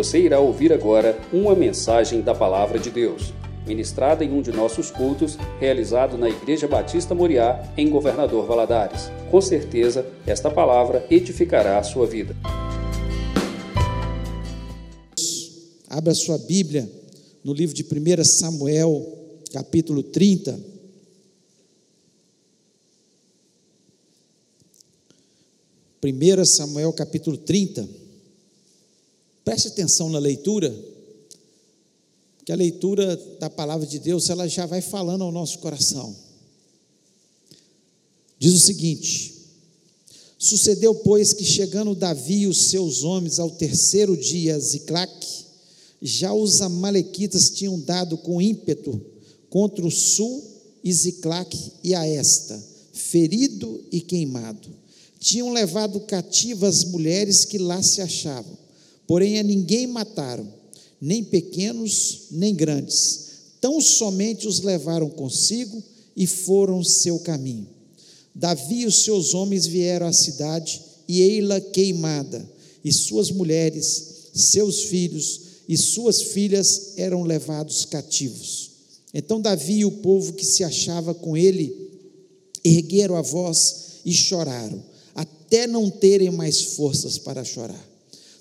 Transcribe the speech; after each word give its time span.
Você 0.00 0.18
irá 0.18 0.40
ouvir 0.40 0.72
agora 0.72 1.20
uma 1.30 1.54
mensagem 1.54 2.22
da 2.22 2.34
Palavra 2.34 2.78
de 2.78 2.90
Deus, 2.90 3.34
ministrada 3.66 4.24
em 4.24 4.32
um 4.32 4.40
de 4.40 4.50
nossos 4.50 4.90
cultos, 4.90 5.36
realizado 5.60 6.16
na 6.16 6.26
Igreja 6.26 6.66
Batista 6.66 7.14
Moriá, 7.14 7.70
em 7.76 7.90
Governador 7.90 8.46
Valadares. 8.46 9.10
Com 9.30 9.42
certeza, 9.42 10.10
esta 10.26 10.50
palavra 10.50 11.06
edificará 11.10 11.78
a 11.78 11.82
sua 11.82 12.06
vida. 12.06 12.34
Abra 15.86 16.14
sua 16.14 16.38
Bíblia 16.38 16.90
no 17.44 17.52
livro 17.52 17.74
de 17.76 17.82
1 17.82 18.24
Samuel, 18.24 19.06
capítulo 19.52 20.02
30. 20.02 20.58
Primeira 26.00 26.46
Samuel 26.46 26.90
capítulo 26.94 27.36
30. 27.36 27.99
Preste 29.50 29.66
atenção 29.66 30.08
na 30.08 30.20
leitura, 30.20 30.72
que 32.44 32.52
a 32.52 32.54
leitura 32.54 33.16
da 33.40 33.50
palavra 33.50 33.84
de 33.84 33.98
Deus, 33.98 34.30
ela 34.30 34.46
já 34.46 34.64
vai 34.64 34.80
falando 34.80 35.24
ao 35.24 35.32
nosso 35.32 35.58
coração. 35.58 36.14
Diz 38.38 38.52
o 38.52 38.60
seguinte: 38.60 39.34
Sucedeu, 40.38 40.94
pois, 40.94 41.32
que 41.32 41.44
chegando 41.44 41.96
Davi 41.96 42.42
e 42.42 42.46
os 42.46 42.66
seus 42.66 43.02
homens 43.02 43.40
ao 43.40 43.50
terceiro 43.50 44.16
dia 44.16 44.54
a 44.54 44.58
Ziclac, 44.60 45.26
já 46.00 46.32
os 46.32 46.60
amalequitas 46.60 47.50
tinham 47.50 47.76
dado 47.80 48.16
com 48.18 48.40
ímpeto 48.40 49.04
contra 49.48 49.84
o 49.84 49.90
sul 49.90 50.44
e 50.84 50.92
Ziclac 50.92 51.72
e 51.82 51.92
a 51.92 52.06
esta, 52.06 52.56
ferido 52.92 53.82
e 53.90 54.00
queimado 54.00 54.78
tinham 55.20 55.52
levado 55.52 56.00
cativas 56.00 56.78
as 56.78 56.84
mulheres 56.84 57.44
que 57.44 57.58
lá 57.58 57.82
se 57.82 58.00
achavam, 58.00 58.56
porém 59.10 59.40
a 59.40 59.42
ninguém 59.42 59.88
mataram, 59.88 60.46
nem 61.00 61.24
pequenos, 61.24 62.28
nem 62.30 62.54
grandes, 62.54 63.30
tão 63.60 63.80
somente 63.80 64.46
os 64.46 64.60
levaram 64.60 65.10
consigo 65.10 65.82
e 66.16 66.28
foram 66.28 66.84
seu 66.84 67.18
caminho. 67.18 67.66
Davi 68.32 68.82
e 68.82 68.86
os 68.86 69.02
seus 69.02 69.34
homens 69.34 69.66
vieram 69.66 70.06
à 70.06 70.12
cidade, 70.12 70.80
e 71.08 71.22
ei-la 71.22 71.60
queimada, 71.60 72.48
e 72.84 72.92
suas 72.92 73.32
mulheres, 73.32 74.30
seus 74.32 74.84
filhos 74.84 75.40
e 75.68 75.76
suas 75.76 76.22
filhas 76.22 76.92
eram 76.96 77.24
levados 77.24 77.84
cativos. 77.84 78.70
Então 79.12 79.40
Davi 79.40 79.78
e 79.78 79.84
o 79.84 79.90
povo 79.90 80.34
que 80.34 80.46
se 80.46 80.62
achava 80.62 81.12
com 81.12 81.36
ele 81.36 81.74
ergueram 82.62 83.16
a 83.16 83.22
voz 83.22 83.74
e 84.04 84.12
choraram 84.12 84.80
até 85.16 85.66
não 85.66 85.90
terem 85.90 86.30
mais 86.30 86.60
forças 86.60 87.18
para 87.18 87.42
chorar. 87.42 87.89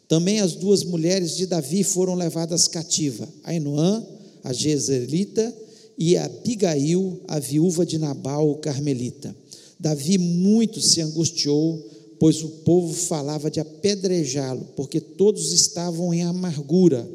Também 0.10 0.40
as 0.40 0.56
duas 0.56 0.84
mulheres 0.84 1.38
de 1.38 1.46
Davi 1.46 1.84
foram 1.84 2.16
levadas 2.16 2.68
cativa, 2.68 3.30
Ainoã, 3.44 4.04
a 4.44 4.52
Jezreelita, 4.52 5.56
e 6.00 6.18
a 6.18 6.26
Abigail, 6.26 7.22
a 7.28 7.40
viúva 7.40 7.86
de 7.86 8.00
Nabal, 8.00 8.50
o 8.50 8.56
carmelita. 8.56 9.36
Davi 9.80 10.18
muito 10.18 10.82
se 10.82 11.00
angustiou, 11.00 11.88
pois 12.18 12.42
o 12.42 12.50
povo 12.50 12.92
falava 12.92 13.52
de 13.52 13.60
apedrejá-lo, 13.60 14.68
porque 14.76 15.00
todos 15.00 15.54
estavam 15.54 16.12
em 16.12 16.24
amargura, 16.24 17.08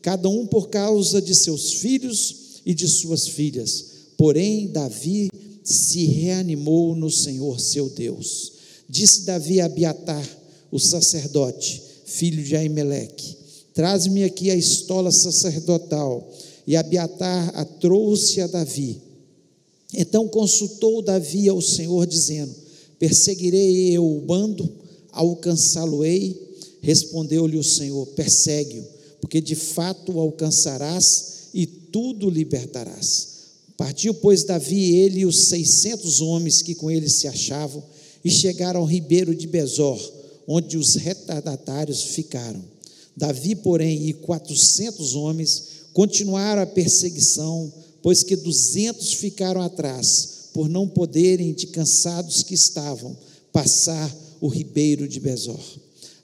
cada 0.00 0.28
um 0.28 0.46
por 0.46 0.70
causa 0.70 1.20
de 1.20 1.34
seus 1.34 1.74
filhos 1.74 2.62
e 2.64 2.72
de 2.72 2.88
suas 2.88 3.28
filhas. 3.28 3.84
Porém, 4.16 4.68
Davi 4.68 5.28
se 5.62 6.06
reanimou 6.06 6.96
no 6.96 7.10
Senhor 7.10 7.60
seu 7.60 7.90
Deus. 7.90 8.52
Disse 8.88 9.26
Davi 9.26 9.60
a 9.60 9.66
Abiatar, 9.66 10.26
o 10.70 10.78
sacerdote, 10.78 11.87
filho 12.08 12.42
de 12.42 12.56
Aimeleque: 12.56 13.36
Traz-me 13.74 14.24
aqui 14.24 14.50
a 14.50 14.56
estola 14.56 15.12
sacerdotal. 15.12 16.28
E 16.66 16.76
Abiatar 16.76 17.50
a 17.54 17.64
trouxe 17.64 18.42
a 18.42 18.46
Davi. 18.46 19.00
Então 19.94 20.28
consultou 20.28 21.00
Davi 21.00 21.48
ao 21.48 21.62
Senhor, 21.62 22.06
dizendo: 22.06 22.54
Perseguirei 22.98 23.96
eu 23.96 24.04
o 24.04 24.20
bando, 24.20 24.70
alcançá-lo-ei? 25.10 26.36
Respondeu-lhe 26.82 27.56
o 27.56 27.64
Senhor: 27.64 28.06
Persegue-o, 28.08 28.84
porque 29.20 29.40
de 29.40 29.54
fato 29.54 30.12
o 30.12 30.20
alcançarás 30.20 31.48
e 31.54 31.66
tudo 31.66 32.28
libertarás. 32.28 33.28
Partiu, 33.76 34.12
pois, 34.12 34.44
Davi, 34.44 34.96
ele 34.96 35.20
e 35.20 35.26
os 35.26 35.38
seiscentos 35.44 36.20
homens 36.20 36.60
que 36.60 36.74
com 36.74 36.90
ele 36.90 37.08
se 37.08 37.28
achavam, 37.28 37.82
e 38.24 38.30
chegaram 38.30 38.80
ao 38.80 38.86
ribeiro 38.86 39.34
de 39.34 39.46
Bezor, 39.46 39.98
onde 40.48 40.78
os 40.78 40.94
retardatários 40.94 42.02
ficaram. 42.02 42.64
Davi, 43.14 43.54
porém, 43.54 44.08
e 44.08 44.14
quatrocentos 44.14 45.14
homens 45.14 45.64
continuaram 45.92 46.62
a 46.62 46.66
perseguição, 46.66 47.70
pois 48.00 48.22
que 48.22 48.34
duzentos 48.34 49.12
ficaram 49.12 49.60
atrás, 49.60 50.48
por 50.54 50.66
não 50.66 50.88
poderem, 50.88 51.52
de 51.52 51.66
cansados 51.66 52.42
que 52.42 52.54
estavam, 52.54 53.14
passar 53.52 54.16
o 54.40 54.48
ribeiro 54.48 55.06
de 55.06 55.20
Bezor. 55.20 55.60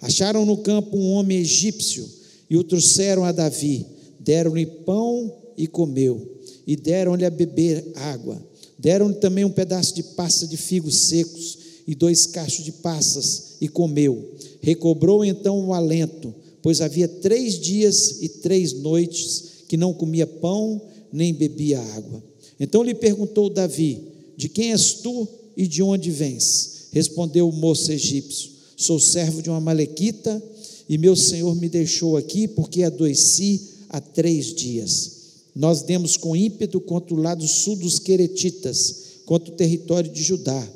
Acharam 0.00 0.46
no 0.46 0.56
campo 0.58 0.96
um 0.96 1.12
homem 1.12 1.38
egípcio 1.38 2.08
e 2.48 2.56
o 2.56 2.64
trouxeram 2.64 3.24
a 3.24 3.32
Davi. 3.32 3.84
Deram-lhe 4.20 4.64
pão 4.64 5.34
e 5.56 5.66
comeu, 5.66 6.40
e 6.66 6.76
deram-lhe 6.76 7.26
a 7.26 7.30
beber 7.30 7.92
água. 7.94 8.40
Deram-lhe 8.78 9.16
também 9.16 9.44
um 9.44 9.50
pedaço 9.50 9.94
de 9.94 10.02
pasta 10.02 10.46
de 10.46 10.56
figos 10.56 10.94
secos 10.94 11.58
e 11.86 11.94
dois 11.94 12.26
cachos 12.26 12.64
de 12.64 12.72
passas 12.72 13.53
e 13.64 13.68
comeu. 13.68 14.34
Recobrou 14.60 15.24
então 15.24 15.68
o 15.68 15.72
alento, 15.72 16.34
pois 16.60 16.82
havia 16.82 17.08
três 17.08 17.58
dias 17.58 18.18
e 18.20 18.28
três 18.28 18.74
noites 18.74 19.44
que 19.66 19.78
não 19.78 19.94
comia 19.94 20.26
pão 20.26 20.82
nem 21.10 21.32
bebia 21.32 21.80
água. 21.80 22.22
Então 22.60 22.82
lhe 22.82 22.94
perguntou 22.94 23.48
Davi: 23.48 24.02
De 24.36 24.50
quem 24.50 24.72
és 24.72 24.92
tu 24.94 25.26
e 25.56 25.66
de 25.66 25.82
onde 25.82 26.10
vens? 26.10 26.88
Respondeu 26.92 27.48
o 27.48 27.52
moço 27.52 27.90
egípcio: 27.90 28.50
Sou 28.76 29.00
servo 29.00 29.40
de 29.40 29.48
uma 29.48 29.60
malequita 29.60 30.42
e 30.86 30.98
meu 30.98 31.16
senhor 31.16 31.56
me 31.56 31.70
deixou 31.70 32.18
aqui 32.18 32.46
porque 32.46 32.82
adoeci 32.82 33.62
há 33.88 33.98
três 33.98 34.54
dias. 34.54 35.12
Nós 35.54 35.80
demos 35.80 36.18
com 36.18 36.36
ímpeto 36.36 36.80
contra 36.80 37.14
o 37.14 37.18
lado 37.18 37.48
sul 37.48 37.76
dos 37.76 37.98
Queretitas, 37.98 38.96
contra 39.24 39.50
o 39.50 39.56
território 39.56 40.12
de 40.12 40.22
Judá 40.22 40.68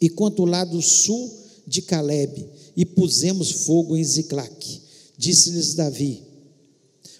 e 0.00 0.08
quanto 0.08 0.42
o 0.42 0.46
lado 0.46 0.80
sul 0.80 1.39
de 1.66 1.82
Caleb, 1.82 2.46
e 2.76 2.84
pusemos 2.84 3.50
fogo 3.50 3.96
em 3.96 4.04
Ziclac. 4.04 4.80
Disse-lhes 5.16 5.74
Davi: 5.74 6.22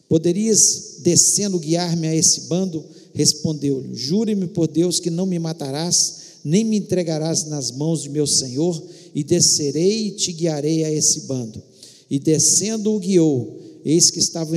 Poderias, 0.08 0.96
descendo, 1.00 1.58
guiar-me 1.58 2.06
a 2.08 2.14
esse 2.14 2.42
bando? 2.42 2.84
Respondeu-lhe: 3.14 3.94
Jure-me 3.94 4.46
por 4.48 4.66
Deus 4.66 4.98
que 4.98 5.10
não 5.10 5.26
me 5.26 5.38
matarás, 5.38 6.14
nem 6.44 6.64
me 6.64 6.76
entregarás 6.76 7.44
nas 7.44 7.70
mãos 7.70 8.02
de 8.02 8.08
meu 8.08 8.26
senhor, 8.26 8.82
e 9.14 9.22
descerei 9.22 10.08
e 10.08 10.10
te 10.12 10.32
guiarei 10.32 10.84
a 10.84 10.92
esse 10.92 11.22
bando. 11.22 11.62
E 12.10 12.18
descendo 12.18 12.92
o 12.92 12.98
guiou, 12.98 13.60
eis 13.84 14.10
que 14.10 14.18
estavam 14.18 14.56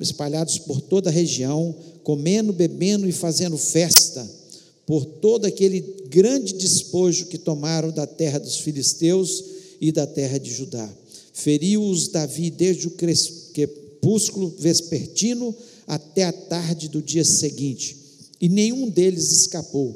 espalhados 0.00 0.58
por 0.58 0.80
toda 0.80 1.08
a 1.08 1.12
região, 1.12 1.74
comendo, 2.02 2.52
bebendo 2.52 3.08
e 3.08 3.12
fazendo 3.12 3.56
festa 3.56 4.28
por 4.86 5.04
todo 5.04 5.44
aquele 5.44 5.80
grande 6.08 6.54
despojo 6.54 7.26
que 7.26 7.36
tomaram 7.36 7.90
da 7.90 8.06
terra 8.06 8.38
dos 8.38 8.58
filisteus 8.58 9.44
e 9.80 9.90
da 9.90 10.06
terra 10.06 10.38
de 10.38 10.50
Judá. 10.52 10.88
Feriu-os 11.32 12.08
Davi 12.08 12.50
desde 12.50 12.86
o 12.86 12.92
crepúsculo 13.52 14.54
vespertino 14.58 15.54
até 15.86 16.24
a 16.24 16.32
tarde 16.32 16.88
do 16.88 17.02
dia 17.02 17.24
seguinte, 17.24 17.96
e 18.40 18.48
nenhum 18.48 18.88
deles 18.88 19.32
escapou, 19.32 19.94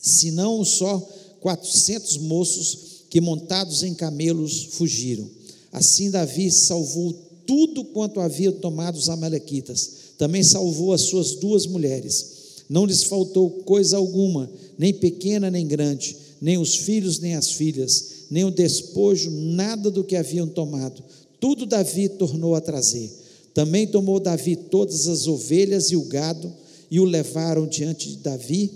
senão 0.00 0.64
só 0.64 0.98
quatrocentos 1.40 2.16
moços 2.16 3.04
que 3.10 3.20
montados 3.20 3.82
em 3.82 3.94
camelos 3.94 4.68
fugiram. 4.72 5.28
Assim 5.70 6.10
Davi 6.10 6.50
salvou 6.50 7.12
tudo 7.46 7.84
quanto 7.84 8.20
havia 8.20 8.52
tomado 8.52 8.96
os 8.96 9.08
amalequitas. 9.08 9.90
Também 10.18 10.42
salvou 10.42 10.92
as 10.92 11.02
suas 11.02 11.36
duas 11.36 11.66
mulheres 11.66 12.37
não 12.68 12.84
lhes 12.84 13.04
faltou 13.04 13.50
coisa 13.64 13.96
alguma, 13.96 14.50
nem 14.76 14.92
pequena 14.92 15.50
nem 15.50 15.66
grande, 15.66 16.16
nem 16.40 16.58
os 16.58 16.76
filhos 16.76 17.18
nem 17.18 17.34
as 17.34 17.52
filhas, 17.52 18.26
nem 18.30 18.44
o 18.44 18.50
despojo, 18.50 19.30
nada 19.30 19.90
do 19.90 20.04
que 20.04 20.16
haviam 20.16 20.46
tomado. 20.46 21.02
Tudo 21.40 21.64
Davi 21.64 22.08
tornou 22.08 22.54
a 22.54 22.60
trazer. 22.60 23.10
Também 23.54 23.86
tomou 23.86 24.20
Davi 24.20 24.54
todas 24.54 25.08
as 25.08 25.26
ovelhas 25.26 25.90
e 25.90 25.96
o 25.96 26.02
gado, 26.02 26.52
e 26.90 27.00
o 27.00 27.04
levaram 27.04 27.66
diante 27.66 28.08
de 28.08 28.16
Davi, 28.18 28.70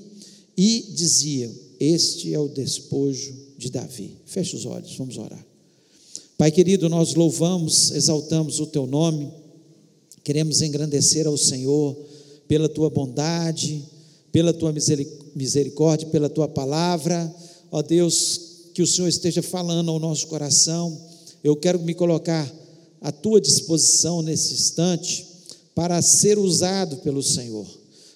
e 0.56 0.86
diziam: 0.94 1.52
Este 1.78 2.32
é 2.32 2.38
o 2.38 2.48
despojo 2.48 3.34
de 3.58 3.70
Davi. 3.70 4.16
Feche 4.26 4.56
os 4.56 4.64
olhos, 4.64 4.96
vamos 4.96 5.18
orar. 5.18 5.44
Pai 6.36 6.50
querido, 6.50 6.88
nós 6.88 7.14
louvamos, 7.14 7.92
exaltamos 7.92 8.58
o 8.58 8.66
teu 8.66 8.86
nome, 8.86 9.30
queremos 10.24 10.62
engrandecer 10.62 11.26
ao 11.26 11.36
Senhor 11.36 11.96
pela 12.52 12.68
tua 12.68 12.90
bondade, 12.90 13.82
pela 14.30 14.52
tua 14.52 14.74
misericórdia, 15.34 16.06
pela 16.08 16.28
tua 16.28 16.46
palavra. 16.46 17.34
Ó 17.70 17.80
Deus, 17.80 18.40
que 18.74 18.82
o 18.82 18.86
Senhor 18.86 19.08
esteja 19.08 19.40
falando 19.40 19.90
ao 19.90 19.98
nosso 19.98 20.26
coração. 20.26 20.94
Eu 21.42 21.56
quero 21.56 21.80
me 21.80 21.94
colocar 21.94 22.46
à 23.00 23.10
tua 23.10 23.40
disposição 23.40 24.20
nesse 24.20 24.52
instante 24.52 25.26
para 25.74 26.02
ser 26.02 26.38
usado 26.38 26.98
pelo 26.98 27.22
Senhor. 27.22 27.66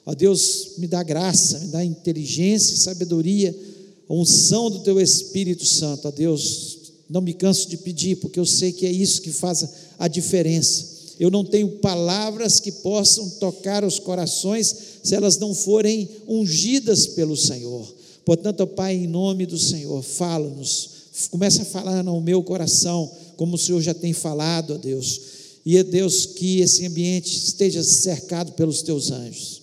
Ó 0.04 0.14
Deus, 0.14 0.72
me 0.76 0.86
dá 0.86 1.02
graça, 1.02 1.58
me 1.60 1.68
dá 1.68 1.82
inteligência 1.82 2.74
e 2.74 2.76
sabedoria, 2.76 3.58
unção 4.06 4.70
do 4.70 4.80
teu 4.80 5.00
Espírito 5.00 5.64
Santo. 5.64 6.08
Ó 6.08 6.10
Deus, 6.10 6.76
não 7.08 7.22
me 7.22 7.32
canso 7.32 7.70
de 7.70 7.78
pedir, 7.78 8.16
porque 8.16 8.38
eu 8.38 8.44
sei 8.44 8.70
que 8.70 8.84
é 8.84 8.92
isso 8.92 9.22
que 9.22 9.32
faz 9.32 9.66
a 9.98 10.06
diferença. 10.06 10.95
Eu 11.18 11.30
não 11.30 11.44
tenho 11.44 11.68
palavras 11.78 12.60
que 12.60 12.70
possam 12.70 13.28
tocar 13.40 13.84
os 13.84 13.98
corações 13.98 14.74
se 15.02 15.14
elas 15.14 15.38
não 15.38 15.54
forem 15.54 16.08
ungidas 16.28 17.06
pelo 17.06 17.36
Senhor. 17.36 17.86
Portanto, 18.24 18.62
ó 18.62 18.66
Pai, 18.66 18.96
em 18.96 19.06
nome 19.06 19.46
do 19.46 19.58
Senhor, 19.58 20.02
fala-nos, 20.02 20.90
começa 21.30 21.62
a 21.62 21.64
falar 21.64 22.02
no 22.02 22.20
meu 22.20 22.42
coração, 22.42 23.10
como 23.36 23.54
o 23.54 23.58
Senhor 23.58 23.80
já 23.80 23.94
tem 23.94 24.12
falado, 24.12 24.74
ó 24.74 24.76
Deus. 24.76 25.20
E 25.64 25.76
é 25.76 25.82
Deus 25.82 26.26
que 26.26 26.60
esse 26.60 26.86
ambiente 26.86 27.36
esteja 27.36 27.82
cercado 27.82 28.52
pelos 28.52 28.82
teus 28.82 29.10
anjos. 29.10 29.62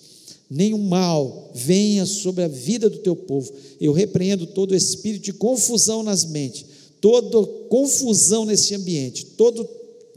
Nenhum 0.49 0.79
mal 0.79 1.51
venha 1.53 2.05
sobre 2.05 2.43
a 2.43 2.47
vida 2.47 2.89
do 2.89 2.99
teu 2.99 3.15
povo. 3.15 3.51
Eu 3.79 3.91
repreendo 3.91 4.45
todo 4.45 4.75
espírito 4.75 5.23
de 5.23 5.33
confusão 5.33 6.03
nas 6.03 6.25
mentes, 6.25 6.65
toda 7.01 7.45
confusão 7.69 8.45
nesse 8.45 8.75
ambiente, 8.75 9.25
todo 9.25 9.67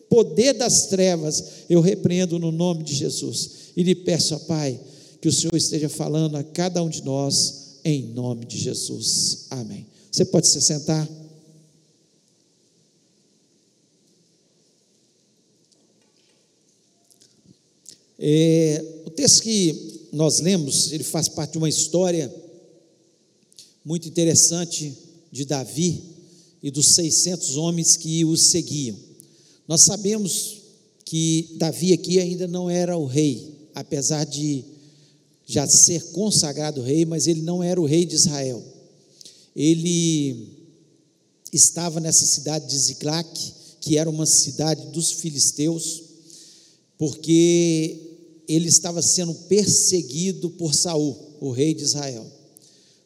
poder 0.09 0.55
das 0.55 0.87
trevas, 0.87 1.45
eu 1.69 1.81
repreendo 1.81 2.39
no 2.39 2.53
nome 2.53 2.83
de 2.85 2.95
Jesus. 2.95 3.51
E 3.77 3.83
lhe 3.83 3.95
peço, 3.95 4.35
ó 4.35 4.39
Pai, 4.41 4.81
que 5.21 5.29
o 5.29 5.33
Senhor 5.33 5.57
esteja 5.57 5.89
falando 5.89 6.37
a 6.37 6.45
cada 6.45 6.83
um 6.83 6.89
de 6.89 7.05
nós 7.05 7.79
em 7.85 8.03
nome 8.13 8.45
de 8.45 8.59
Jesus. 8.59 9.47
Amém. 9.51 9.87
Você 10.11 10.25
pode 10.25 10.47
se 10.47 10.61
sentar? 10.61 11.09
É, 18.19 18.85
o 19.05 19.11
texto 19.11 19.43
que 19.43 20.09
nós 20.13 20.41
lemos, 20.41 20.91
ele 20.93 21.05
faz 21.05 21.29
parte 21.29 21.53
de 21.53 21.59
uma 21.59 21.69
história 21.69 22.35
muito 23.85 24.09
interessante 24.09 24.97
de 25.31 25.45
Davi 25.45 26.03
e 26.63 26.71
dos 26.71 26.89
600 26.89 27.57
homens 27.57 27.97
que 27.97 28.25
o 28.25 28.37
seguiam. 28.37 29.06
Nós 29.69 29.83
sabemos 29.83 30.59
que 31.05 31.55
Davi 31.59 31.93
aqui 31.93 32.19
ainda 32.19 32.47
não 32.47 32.71
era 32.71 32.97
o 32.97 33.07
rei, 33.07 33.69
apesar 33.75 34.25
de 34.25 34.65
já 35.47 35.67
ser 35.67 36.03
consagrado 36.13 36.83
rei, 36.83 37.05
mas 37.05 37.27
ele 37.27 37.43
não 37.43 37.63
era 37.63 37.81
o 37.81 37.87
rei 37.87 38.05
de 38.05 38.15
Israel. 38.15 38.63
Ele 39.55 40.49
estava 41.53 42.01
nessa 42.01 42.27
cidade 42.27 42.69
de 42.69 42.77
Ziclac, 42.77 43.53
que 43.81 43.97
era 43.97 44.11
uma 44.11 44.27
cidade 44.27 44.87
dos 44.89 45.13
filisteus, 45.13 46.03
porque 46.99 48.17
ele 48.49 48.69
estava 48.69 49.01
sendo 49.03 49.35
perseguido 49.35 50.51
por 50.51 50.75
Saul, 50.75 51.17
o 51.41 51.51
rei 51.51 51.75
de 51.75 51.83
Israel. 51.83 52.27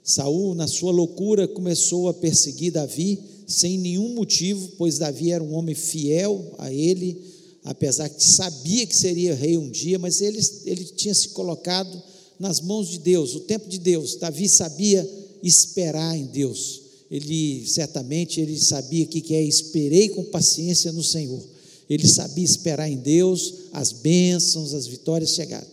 Saul, 0.02 0.54
na 0.54 0.66
sua 0.66 0.90
loucura, 0.90 1.46
começou 1.46 2.08
a 2.08 2.14
perseguir 2.14 2.72
Davi 2.72 3.18
sem 3.50 3.76
nenhum 3.76 4.14
motivo, 4.14 4.70
pois 4.78 4.96
Davi 4.96 5.32
era 5.32 5.42
um 5.42 5.54
homem 5.54 5.74
fiel 5.74 6.54
a 6.56 6.72
ele, 6.72 7.20
apesar 7.64 8.08
que 8.08 8.24
sabia 8.24 8.86
que 8.86 8.96
seria 8.96 9.34
rei 9.34 9.58
um 9.58 9.68
dia, 9.68 9.98
mas 9.98 10.20
ele, 10.20 10.40
ele 10.64 10.84
tinha 10.84 11.12
se 11.12 11.30
colocado 11.30 12.00
nas 12.38 12.60
mãos 12.60 12.88
de 12.88 13.00
Deus, 13.00 13.34
o 13.34 13.40
tempo 13.40 13.68
de 13.68 13.78
Deus. 13.78 14.14
Davi 14.14 14.48
sabia 14.48 15.08
esperar 15.42 16.16
em 16.16 16.26
Deus. 16.26 16.80
Ele 17.10 17.66
certamente 17.66 18.40
ele 18.40 18.56
sabia 18.56 19.04
que 19.04 19.20
que 19.20 19.34
é 19.34 19.42
esperei 19.42 20.10
com 20.10 20.22
paciência 20.24 20.92
no 20.92 21.02
Senhor. 21.02 21.42
Ele 21.88 22.06
sabia 22.06 22.44
esperar 22.44 22.88
em 22.88 22.98
Deus 22.98 23.54
as 23.72 23.90
bênçãos, 23.90 24.72
as 24.74 24.86
vitórias 24.86 25.30
chegarem. 25.30 25.68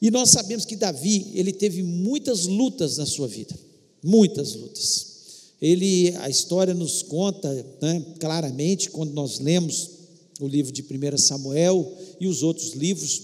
E 0.00 0.12
nós 0.12 0.30
sabemos 0.30 0.64
que 0.64 0.76
Davi, 0.76 1.26
ele 1.34 1.52
teve 1.52 1.82
muitas 1.82 2.46
lutas 2.46 2.96
na 2.96 3.04
sua 3.04 3.26
vida, 3.26 3.54
muitas 4.02 4.54
lutas. 4.54 5.09
Ele, 5.60 6.14
a 6.20 6.30
história 6.30 6.72
nos 6.72 7.02
conta 7.02 7.52
né, 7.82 8.02
claramente, 8.18 8.90
quando 8.90 9.12
nós 9.12 9.38
lemos 9.38 9.90
o 10.40 10.48
livro 10.48 10.72
de 10.72 10.82
1 10.82 11.18
Samuel 11.18 11.92
e 12.18 12.26
os 12.26 12.42
outros 12.42 12.72
livros, 12.72 13.22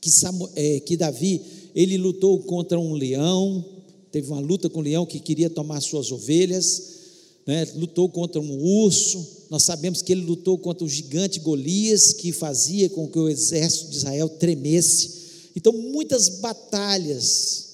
que, 0.00 0.10
Samuel, 0.10 0.50
é, 0.56 0.80
que 0.80 0.96
Davi 0.96 1.42
ele 1.74 1.98
lutou 1.98 2.38
contra 2.40 2.78
um 2.78 2.94
leão, 2.94 3.64
teve 4.10 4.30
uma 4.30 4.40
luta 4.40 4.68
com 4.68 4.80
um 4.80 4.82
leão 4.82 5.04
que 5.04 5.20
queria 5.20 5.50
tomar 5.50 5.80
suas 5.80 6.10
ovelhas, 6.10 7.00
né? 7.46 7.66
lutou 7.76 8.08
contra 8.08 8.40
um 8.40 8.84
urso. 8.84 9.44
Nós 9.50 9.62
sabemos 9.62 10.02
que 10.02 10.12
ele 10.12 10.22
lutou 10.22 10.58
contra 10.58 10.84
o 10.84 10.88
gigante 10.88 11.40
Golias, 11.40 12.12
que 12.12 12.32
fazia 12.32 12.88
com 12.88 13.06
que 13.06 13.18
o 13.18 13.28
exército 13.28 13.90
de 13.90 13.98
Israel 13.98 14.28
tremesse. 14.28 15.20
Então, 15.54 15.72
muitas 15.72 16.28
batalhas 16.40 17.69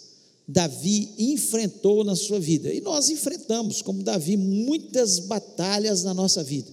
Davi 0.49 1.11
enfrentou 1.19 2.05
na 2.05 2.15
sua 2.15 2.39
vida, 2.39 2.73
e 2.73 2.81
nós 2.81 3.11
enfrentamos, 3.11 3.83
como 3.83 4.03
Davi, 4.03 4.37
muitas 4.37 5.19
batalhas 5.19 6.05
na 6.05 6.15
nossa 6.15 6.43
vida. 6.43 6.71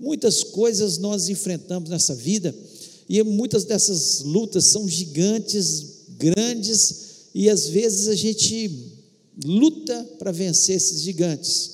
Muitas 0.00 0.42
coisas 0.42 0.98
nós 0.98 1.28
enfrentamos 1.28 1.90
nessa 1.90 2.14
vida, 2.14 2.54
e 3.08 3.22
muitas 3.22 3.64
dessas 3.64 4.20
lutas 4.20 4.64
são 4.66 4.88
gigantes 4.88 5.92
grandes 6.18 7.02
e 7.34 7.48
às 7.50 7.66
vezes 7.66 8.08
a 8.08 8.14
gente 8.14 8.70
luta 9.44 10.08
para 10.18 10.30
vencer 10.30 10.76
esses 10.76 11.02
gigantes. 11.02 11.70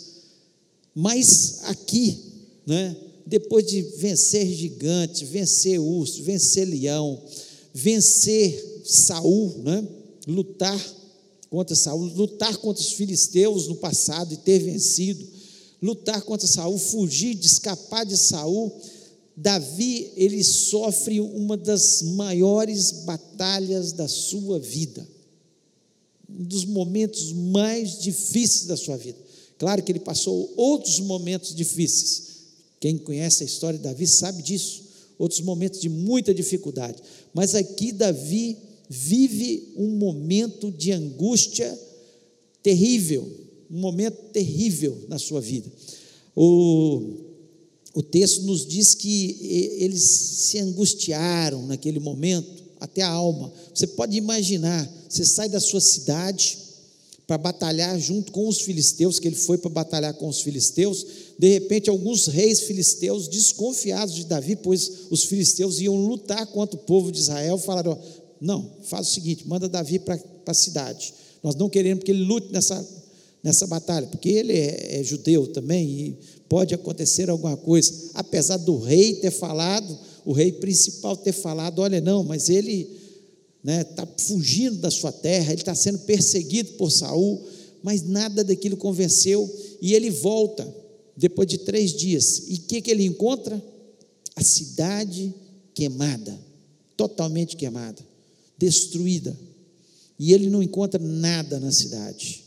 Mas 0.94 1.60
aqui, 1.64 2.18
né, 2.66 2.96
depois 3.26 3.66
de 3.66 3.82
vencer 3.82 4.50
gigante, 4.52 5.24
vencer 5.24 5.78
urso, 5.78 6.22
vencer 6.22 6.66
leão, 6.66 7.22
vencer 7.74 8.82
Saul, 8.84 9.58
né, 9.58 9.86
lutar 10.26 10.97
contra 11.50 11.74
Saul, 11.74 12.04
lutar 12.14 12.56
contra 12.58 12.82
os 12.82 12.92
filisteus 12.92 13.68
no 13.68 13.76
passado 13.76 14.34
e 14.34 14.36
ter 14.36 14.58
vencido, 14.58 15.26
lutar 15.80 16.22
contra 16.22 16.46
Saul, 16.46 16.78
fugir, 16.78 17.34
de 17.34 17.46
escapar 17.46 18.04
de 18.04 18.16
Saul, 18.16 18.72
Davi, 19.36 20.10
ele 20.16 20.42
sofre 20.42 21.20
uma 21.20 21.56
das 21.56 22.02
maiores 22.02 23.04
batalhas 23.04 23.92
da 23.92 24.08
sua 24.08 24.58
vida, 24.58 25.06
um 26.28 26.42
dos 26.42 26.64
momentos 26.64 27.32
mais 27.32 28.00
difíceis 28.00 28.66
da 28.66 28.76
sua 28.76 28.96
vida. 28.96 29.18
Claro 29.56 29.82
que 29.82 29.92
ele 29.92 30.00
passou 30.00 30.52
outros 30.56 30.98
momentos 31.00 31.54
difíceis. 31.54 32.28
Quem 32.80 32.98
conhece 32.98 33.42
a 33.42 33.46
história 33.46 33.78
de 33.78 33.84
Davi 33.84 34.06
sabe 34.06 34.42
disso. 34.42 34.82
Outros 35.18 35.40
momentos 35.40 35.80
de 35.80 35.88
muita 35.88 36.32
dificuldade. 36.32 37.02
Mas 37.34 37.54
aqui 37.54 37.90
Davi 37.90 38.56
vive 38.88 39.72
um 39.76 39.90
momento 39.90 40.70
de 40.70 40.92
angústia 40.92 41.78
terrível, 42.62 43.28
um 43.70 43.78
momento 43.78 44.16
terrível 44.32 44.96
na 45.08 45.18
sua 45.18 45.40
vida. 45.40 45.70
O 46.34 47.26
o 47.98 48.02
texto 48.02 48.42
nos 48.42 48.64
diz 48.64 48.94
que 48.94 49.74
eles 49.80 50.02
se 50.02 50.58
angustiaram 50.58 51.66
naquele 51.66 51.98
momento, 51.98 52.62
até 52.78 53.02
a 53.02 53.08
alma. 53.08 53.52
Você 53.74 53.88
pode 53.88 54.16
imaginar, 54.16 54.88
você 55.08 55.24
sai 55.24 55.48
da 55.48 55.58
sua 55.58 55.80
cidade 55.80 56.58
para 57.26 57.36
batalhar 57.36 57.98
junto 57.98 58.30
com 58.30 58.46
os 58.46 58.60
filisteus, 58.60 59.18
que 59.18 59.26
ele 59.26 59.34
foi 59.34 59.58
para 59.58 59.68
batalhar 59.68 60.14
com 60.14 60.28
os 60.28 60.40
filisteus. 60.42 61.04
De 61.38 61.48
repente, 61.48 61.90
alguns 61.90 62.28
reis 62.28 62.60
filisteus, 62.60 63.26
desconfiados 63.26 64.14
de 64.14 64.26
Davi, 64.26 64.54
pois 64.54 64.90
os 65.10 65.24
filisteus 65.24 65.80
iam 65.80 65.96
lutar 65.96 66.46
contra 66.46 66.78
o 66.78 66.84
povo 66.84 67.10
de 67.10 67.18
Israel, 67.18 67.58
falaram: 67.58 67.98
Não, 68.40 68.70
faz 68.84 69.08
o 69.08 69.10
seguinte, 69.12 69.46
manda 69.46 69.68
Davi 69.68 69.98
para 69.98 70.18
a 70.46 70.54
cidade. 70.54 71.12
Nós 71.42 71.54
não 71.54 71.68
queremos 71.68 72.04
que 72.04 72.10
ele 72.10 72.24
lute 72.24 72.52
nessa, 72.52 72.86
nessa 73.42 73.66
batalha, 73.66 74.06
porque 74.06 74.28
ele 74.28 74.52
é, 74.52 75.00
é 75.00 75.02
judeu 75.02 75.46
também, 75.48 75.88
e 75.88 76.18
pode 76.48 76.74
acontecer 76.74 77.30
alguma 77.30 77.56
coisa, 77.56 78.10
apesar 78.14 78.56
do 78.56 78.78
rei 78.78 79.14
ter 79.14 79.30
falado, 79.30 79.98
o 80.24 80.32
rei 80.32 80.52
principal 80.52 81.16
ter 81.16 81.32
falado: 81.32 81.80
olha, 81.80 82.00
não, 82.00 82.24
mas 82.24 82.48
ele 82.48 82.82
está 82.82 83.62
né, 83.62 83.84
tá 83.84 84.06
fugindo 84.18 84.76
da 84.76 84.90
sua 84.90 85.12
terra, 85.12 85.52
ele 85.52 85.62
está 85.62 85.74
sendo 85.74 85.98
perseguido 86.00 86.72
por 86.72 86.90
Saul, 86.90 87.42
mas 87.82 88.02
nada 88.02 88.44
daquilo 88.44 88.76
convenceu, 88.76 89.48
e 89.80 89.94
ele 89.94 90.10
volta 90.10 90.66
depois 91.16 91.48
de 91.48 91.58
três 91.58 91.92
dias, 91.92 92.44
e 92.48 92.54
o 92.54 92.60
que, 92.60 92.80
que 92.80 92.90
ele 92.90 93.04
encontra? 93.04 93.62
A 94.36 94.44
cidade 94.44 95.34
queimada, 95.74 96.38
totalmente 96.96 97.56
queimada, 97.56 98.00
destruída, 98.58 99.38
e 100.18 100.32
ele 100.32 100.50
não 100.50 100.62
encontra 100.62 101.00
nada 101.00 101.60
na 101.60 101.70
cidade, 101.70 102.42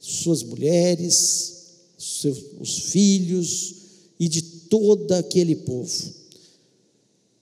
suas 0.00 0.42
mulheres, 0.42 1.54
seus, 1.96 2.38
os 2.60 2.78
filhos 2.90 3.74
e 4.18 4.28
de 4.28 4.42
todo 4.42 5.12
aquele 5.12 5.56
povo. 5.56 6.12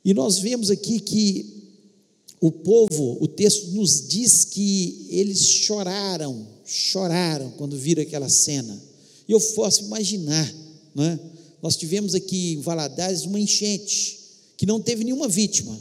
E 0.05 0.13
nós 0.13 0.39
vemos 0.39 0.71
aqui 0.71 1.01
que 1.01 1.63
o 2.41 2.51
povo, 2.51 3.19
o 3.21 3.29
texto 3.29 3.71
nos 3.71 4.09
diz 4.09 4.45
que 4.45 5.07
eles 5.11 5.41
choraram, 5.47 6.47
choraram 6.65 7.53
quando 7.53 7.77
viram 7.77 8.03
aquela 8.03 8.29
cena. 8.29 8.83
E 9.29 9.33
eu 9.33 9.41
posso 9.41 9.85
imaginar, 9.85 10.53
né? 10.95 11.21
nós 11.63 11.77
tivemos 11.77 12.15
aqui 12.15 12.55
em 12.55 12.61
Valadares 12.61 13.23
uma 13.23 13.39
enchente, 13.39 14.19
que 14.57 14.67
não 14.67 14.81
teve 14.81 15.05
nenhuma 15.05 15.29
vítima. 15.29 15.79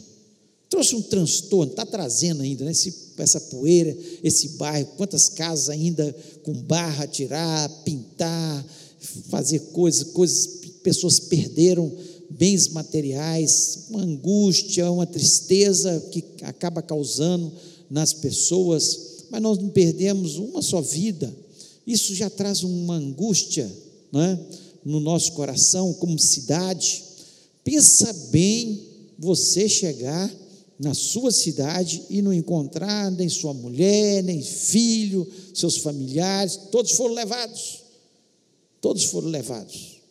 Trouxe 0.72 0.96
um 0.96 1.02
transtorno, 1.02 1.74
está 1.74 1.86
trazendo 1.86 2.42
ainda, 2.42 2.64
né? 2.64 2.72
Esse, 2.72 2.94
essa 3.18 3.42
poeira, 3.42 3.96
esse 4.24 4.52
bairro, 4.52 4.88
quantas 4.96 5.28
casas 5.28 5.68
ainda 5.68 6.16
com 6.44 6.54
barra, 6.54 7.06
tirar, 7.06 7.68
pintar, 7.84 8.66
fazer 9.30 9.60
coisas, 9.74 10.06
coisas, 10.14 10.48
pessoas 10.82 11.20
perderam 11.20 11.92
bens 12.30 12.70
materiais, 12.70 13.88
uma 13.90 14.02
angústia, 14.02 14.90
uma 14.90 15.06
tristeza 15.06 16.08
que 16.10 16.24
acaba 16.42 16.82
causando 16.82 17.52
nas 17.90 18.14
pessoas, 18.14 19.26
mas 19.30 19.42
nós 19.42 19.58
não 19.58 19.68
perdemos 19.68 20.38
uma 20.38 20.62
só 20.62 20.80
vida. 20.80 21.36
Isso 21.86 22.16
já 22.16 22.30
traz 22.30 22.64
uma 22.64 22.96
angústia 22.96 23.70
né, 24.10 24.40
no 24.86 25.02
nosso 25.02 25.34
coração, 25.34 25.94
como 25.96 26.18
cidade. 26.18 27.04
Pensa 27.62 28.14
bem 28.32 28.88
você 29.20 29.68
chegar 29.68 30.34
na 30.82 30.96
sua 30.96 31.32
cidade 31.32 32.02
e 32.10 32.24
não 32.24 32.34
encontrar 32.34 33.12
nem 33.12 33.30
sua 33.30 33.54
mulher, 33.54 34.24
nem 34.24 34.42
filho, 34.42 35.32
seus 35.54 35.78
familiares, 35.78 36.56
todos 36.72 36.94
foram 36.94 37.14
levados. 37.14 37.84
Todos 38.82 39.04
foram 39.04 39.28
levados. 39.28 40.02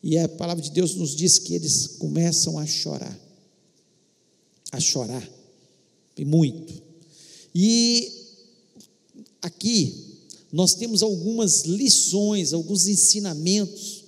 E 0.00 0.16
a 0.16 0.28
palavra 0.28 0.62
de 0.62 0.70
Deus 0.70 0.94
nos 0.94 1.16
diz 1.16 1.40
que 1.40 1.54
eles 1.54 1.88
começam 1.98 2.56
a 2.56 2.64
chorar. 2.64 3.18
A 4.70 4.78
chorar. 4.78 5.28
E 6.16 6.24
muito. 6.24 6.72
E 7.52 8.08
aqui 9.42 10.20
nós 10.52 10.74
temos 10.74 11.02
algumas 11.02 11.62
lições, 11.62 12.52
alguns 12.52 12.86
ensinamentos 12.86 14.04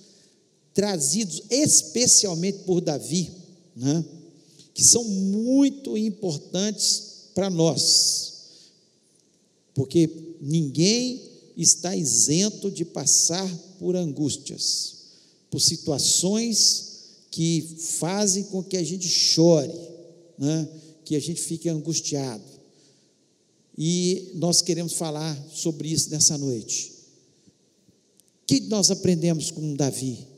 trazidos 0.73 1.43
especialmente 1.49 2.59
por 2.59 2.79
Davi, 2.79 3.29
né, 3.75 4.05
que 4.73 4.83
são 4.83 5.03
muito 5.03 5.97
importantes 5.97 7.29
para 7.33 7.49
nós, 7.49 8.33
porque 9.73 10.09
ninguém 10.41 11.21
está 11.55 11.95
isento 11.95 12.71
de 12.71 12.85
passar 12.85 13.49
por 13.77 13.95
angústias, 13.95 14.95
por 15.49 15.59
situações 15.59 16.89
que 17.31 17.61
fazem 17.99 18.43
com 18.43 18.63
que 18.63 18.77
a 18.77 18.83
gente 18.83 19.07
chore, 19.07 19.73
né, 20.37 20.67
que 21.05 21.15
a 21.15 21.19
gente 21.19 21.41
fique 21.41 21.69
angustiado. 21.69 22.43
E 23.77 24.31
nós 24.35 24.61
queremos 24.61 24.93
falar 24.93 25.37
sobre 25.53 25.89
isso 25.89 26.09
nessa 26.09 26.37
noite. 26.37 26.91
O 28.43 28.45
que 28.47 28.59
nós 28.61 28.91
aprendemos 28.91 29.51
com 29.51 29.75
Davi? 29.75 30.28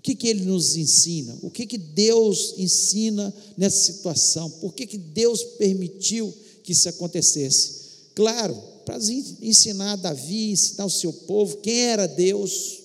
O 0.00 0.02
que, 0.02 0.14
que 0.14 0.28
ele 0.28 0.46
nos 0.46 0.76
ensina? 0.76 1.36
O 1.42 1.50
que, 1.50 1.66
que 1.66 1.76
Deus 1.76 2.54
ensina 2.56 3.34
nessa 3.54 3.84
situação? 3.84 4.50
Por 4.52 4.72
que, 4.72 4.86
que 4.86 4.96
Deus 4.96 5.44
permitiu 5.58 6.34
que 6.64 6.72
isso 6.72 6.88
acontecesse? 6.88 7.80
Claro, 8.14 8.54
para 8.86 8.96
ensinar 9.42 9.96
Davi, 9.96 10.52
ensinar 10.52 10.86
o 10.86 10.90
seu 10.90 11.12
povo 11.12 11.58
quem 11.58 11.80
era 11.80 12.06
Deus. 12.06 12.78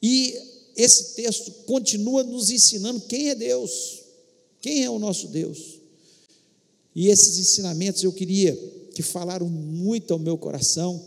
E 0.00 0.38
esse 0.76 1.16
texto 1.16 1.50
continua 1.66 2.22
nos 2.22 2.52
ensinando 2.52 3.00
quem 3.00 3.30
é 3.30 3.34
Deus, 3.34 3.98
quem 4.60 4.84
é 4.84 4.88
o 4.88 5.00
nosso 5.00 5.26
Deus. 5.26 5.80
E 6.94 7.08
esses 7.08 7.36
ensinamentos 7.36 8.04
eu 8.04 8.12
queria 8.12 8.54
que 8.94 9.02
falaram 9.02 9.48
muito 9.48 10.12
ao 10.12 10.20
meu 10.20 10.38
coração, 10.38 11.04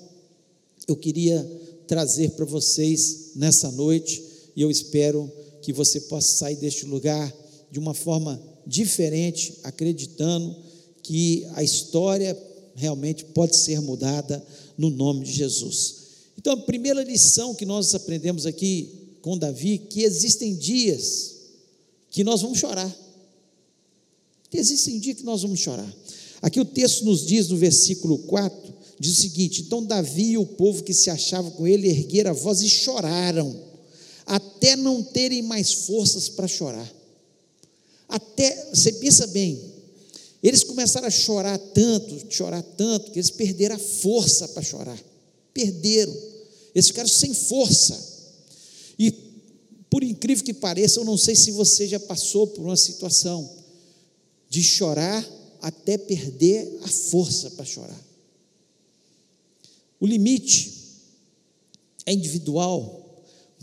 eu 0.86 0.98
queria 0.98 1.50
trazer 1.88 2.32
para 2.32 2.44
vocês 2.44 3.32
nessa 3.34 3.72
noite, 3.72 4.27
e 4.58 4.62
eu 4.64 4.72
espero 4.72 5.32
que 5.62 5.72
você 5.72 6.02
possa 6.02 6.36
sair 6.36 6.56
deste 6.56 6.84
lugar 6.88 7.32
de 7.70 7.78
uma 7.78 7.94
forma 7.94 8.42
diferente, 8.66 9.60
acreditando 9.64 10.56
que 11.04 11.46
a 11.54 11.62
história 11.62 12.36
realmente 12.74 13.24
pode 13.24 13.56
ser 13.56 13.80
mudada 13.80 14.44
no 14.76 14.90
nome 14.90 15.26
de 15.26 15.32
Jesus. 15.32 15.96
Então, 16.40 16.54
a 16.54 16.58
primeira 16.58 17.04
lição 17.04 17.54
que 17.54 17.68
nós 17.68 17.94
aprendemos 17.94 18.48
aqui 18.48 19.20
com 19.22 19.38
Davi, 19.38 19.78
que 19.78 20.02
existem 20.02 20.56
dias 20.56 21.36
que 22.10 22.24
nós 22.24 22.42
vamos 22.42 22.58
chorar. 22.58 22.96
Existem 24.52 24.98
dias 24.98 25.18
que 25.18 25.24
nós 25.24 25.44
vamos 25.44 25.60
chorar. 25.60 25.94
Aqui 26.42 26.60
o 26.60 26.66
texto 26.66 27.06
nos 27.06 27.24
diz 27.24 27.48
no 27.50 27.58
versículo 27.58 28.18
4, 28.20 28.74
diz 29.00 29.20
o 29.20 29.22
seguinte: 29.22 29.62
Então 29.62 29.86
Davi 29.86 30.32
e 30.32 30.38
o 30.38 30.46
povo 30.48 30.84
que 30.84 30.96
se 30.96 31.12
achava 31.12 31.52
com 31.52 31.68
ele 31.68 31.88
ergueram 31.88 32.32
a 32.32 32.34
voz 32.34 32.62
e 32.62 32.70
choraram, 32.70 33.67
até 34.68 34.76
não 34.76 35.02
terem 35.02 35.42
mais 35.42 35.72
forças 35.72 36.28
para 36.28 36.48
chorar. 36.48 36.94
Até, 38.10 38.70
você 38.74 38.92
pensa 38.94 39.26
bem, 39.28 39.62
eles 40.44 40.64
começaram 40.64 41.08
a 41.08 41.12
chorar 41.12 41.58
tanto, 41.58 42.26
chorar 42.30 42.62
tanto, 42.62 43.12
que 43.12 43.20
eles 43.20 43.30
perderam 43.30 43.76
a 43.76 43.80
força 43.80 44.48
para 44.50 44.62
chorar. 44.62 45.02
Perderam. 45.54 46.16
Eles 46.76 46.88
ficaram 46.88 47.08
sem 47.08 47.34
força. 47.34 47.98
E, 49.00 49.12
por 49.90 50.04
incrível 50.04 50.44
que 50.44 50.54
pareça, 50.54 51.00
eu 51.00 51.06
não 51.06 51.18
sei 51.18 51.36
se 51.36 51.52
você 51.52 51.88
já 51.88 52.00
passou 52.00 52.48
por 52.48 52.66
uma 52.66 52.78
situação 52.78 53.50
de 54.50 54.62
chorar 54.62 55.26
até 55.62 55.98
perder 55.98 56.80
a 56.84 56.88
força 56.88 57.52
para 57.52 57.66
chorar. 57.66 58.08
O 60.00 60.06
limite 60.06 60.74
é 62.06 62.14
individual. 62.14 63.07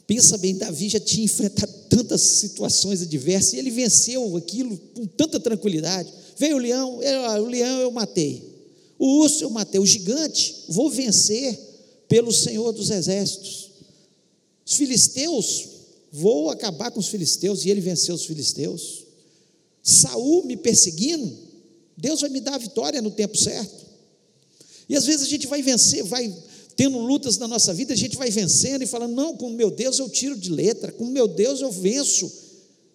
Pensa 0.06 0.36
bem, 0.36 0.56
Davi 0.56 0.88
já 0.88 1.00
tinha 1.00 1.24
enfrentado 1.24 1.72
tantas 1.88 2.20
situações 2.20 3.02
adversas 3.02 3.54
e 3.54 3.58
ele 3.58 3.70
venceu 3.70 4.36
aquilo 4.36 4.76
com 4.94 5.06
tanta 5.06 5.40
tranquilidade. 5.40 6.12
Veio 6.36 6.56
o 6.56 6.58
leão, 6.58 7.02
eu, 7.02 7.44
o 7.44 7.46
leão 7.46 7.80
eu 7.80 7.90
matei. 7.90 8.42
O 8.98 9.20
urso 9.20 9.44
eu 9.44 9.50
matei. 9.50 9.80
O 9.80 9.86
gigante, 9.86 10.64
vou 10.68 10.90
vencer 10.90 11.58
pelo 12.08 12.32
Senhor 12.32 12.72
dos 12.72 12.90
Exércitos. 12.90 13.70
Os 14.66 14.74
filisteus, 14.74 15.68
vou 16.12 16.50
acabar 16.50 16.90
com 16.90 17.00
os 17.00 17.08
filisteus 17.08 17.64
e 17.64 17.70
ele 17.70 17.80
venceu 17.80 18.14
os 18.14 18.26
filisteus. 18.26 19.04
Saul 19.82 20.44
me 20.44 20.56
perseguindo, 20.56 21.30
Deus 21.96 22.20
vai 22.20 22.30
me 22.30 22.40
dar 22.40 22.54
a 22.54 22.58
vitória 22.58 23.00
no 23.00 23.10
tempo 23.10 23.36
certo. 23.36 23.84
E 24.88 24.96
às 24.96 25.06
vezes 25.06 25.26
a 25.26 25.28
gente 25.28 25.46
vai 25.46 25.62
vencer, 25.62 26.02
vai 26.04 26.34
tendo 26.76 26.98
lutas 26.98 27.38
na 27.38 27.46
nossa 27.48 27.72
vida, 27.72 27.92
a 27.92 27.96
gente 27.96 28.16
vai 28.16 28.30
vencendo 28.30 28.82
e 28.82 28.86
falando: 28.86 29.14
não, 29.14 29.36
com 29.36 29.50
meu 29.50 29.70
Deus 29.70 29.98
eu 29.98 30.08
tiro 30.08 30.36
de 30.36 30.50
letra, 30.50 30.92
com 30.92 31.06
meu 31.06 31.28
Deus 31.28 31.60
eu 31.60 31.70
venço. 31.70 32.30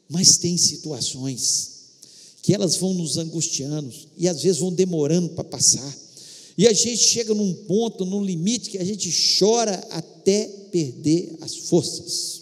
Mas 0.07 0.37
tem 0.37 0.57
situações 0.57 1.79
que 2.41 2.53
elas 2.53 2.75
vão 2.75 2.93
nos 2.93 3.17
angustiando 3.17 3.93
e 4.17 4.27
às 4.27 4.41
vezes 4.41 4.59
vão 4.59 4.73
demorando 4.73 5.29
para 5.29 5.43
passar. 5.43 5.97
E 6.57 6.67
a 6.67 6.73
gente 6.73 6.97
chega 6.97 7.33
num 7.33 7.53
ponto, 7.53 8.05
num 8.05 8.23
limite 8.23 8.71
que 8.71 8.77
a 8.77 8.83
gente 8.83 9.09
chora 9.37 9.75
até 9.91 10.47
perder 10.71 11.37
as 11.41 11.55
forças. 11.55 12.41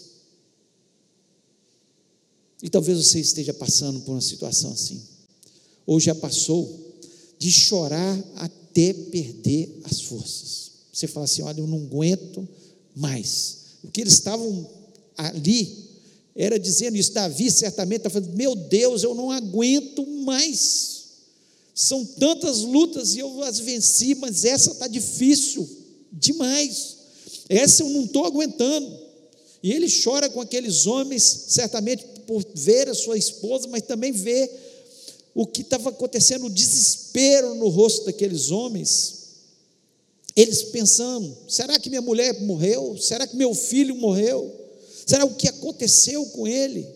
E 2.62 2.68
talvez 2.68 2.98
você 2.98 3.20
esteja 3.20 3.54
passando 3.54 4.00
por 4.00 4.12
uma 4.12 4.20
situação 4.20 4.72
assim 4.72 5.00
ou 5.88 5.98
já 5.98 6.14
passou, 6.14 6.98
de 7.38 7.50
chorar 7.50 8.22
até 8.36 8.92
perder 8.92 9.80
as 9.84 10.02
forças. 10.02 10.67
Você 10.98 11.06
fala 11.06 11.24
assim: 11.26 11.42
olha, 11.42 11.60
eu 11.60 11.66
não 11.66 11.78
aguento 11.78 12.46
mais. 12.94 13.58
O 13.84 13.88
que 13.88 14.00
eles 14.00 14.14
estavam 14.14 14.68
ali 15.16 15.86
era 16.34 16.58
dizendo 16.58 16.96
isso. 16.96 17.12
Davi 17.12 17.52
certamente 17.52 17.98
está 17.98 18.10
falando: 18.10 18.32
meu 18.34 18.56
Deus, 18.56 19.04
eu 19.04 19.14
não 19.14 19.30
aguento 19.30 20.04
mais. 20.04 21.04
São 21.72 22.04
tantas 22.04 22.62
lutas 22.62 23.14
e 23.14 23.20
eu 23.20 23.44
as 23.44 23.60
venci, 23.60 24.16
mas 24.16 24.44
essa 24.44 24.72
está 24.72 24.88
difícil 24.88 25.68
demais. 26.12 26.96
Essa 27.48 27.84
eu 27.84 27.90
não 27.90 28.04
estou 28.04 28.24
aguentando. 28.24 28.98
E 29.62 29.72
ele 29.72 29.86
chora 30.02 30.28
com 30.28 30.40
aqueles 30.40 30.86
homens, 30.86 31.44
certamente 31.48 32.04
por 32.26 32.44
ver 32.56 32.88
a 32.88 32.94
sua 32.94 33.16
esposa, 33.16 33.68
mas 33.68 33.82
também 33.82 34.10
ver 34.10 34.50
o 35.32 35.46
que 35.46 35.60
estava 35.60 35.90
acontecendo, 35.90 36.46
o 36.46 36.50
desespero 36.50 37.54
no 37.54 37.68
rosto 37.68 38.06
daqueles 38.06 38.50
homens. 38.50 39.17
Eles 40.36 40.62
pensando: 40.64 41.36
será 41.48 41.78
que 41.78 41.88
minha 41.88 42.02
mulher 42.02 42.40
morreu? 42.42 42.96
Será 42.98 43.26
que 43.26 43.36
meu 43.36 43.54
filho 43.54 43.94
morreu? 43.96 44.54
Será 45.06 45.24
o 45.24 45.34
que 45.34 45.48
aconteceu 45.48 46.24
com 46.26 46.46
ele? 46.46 46.86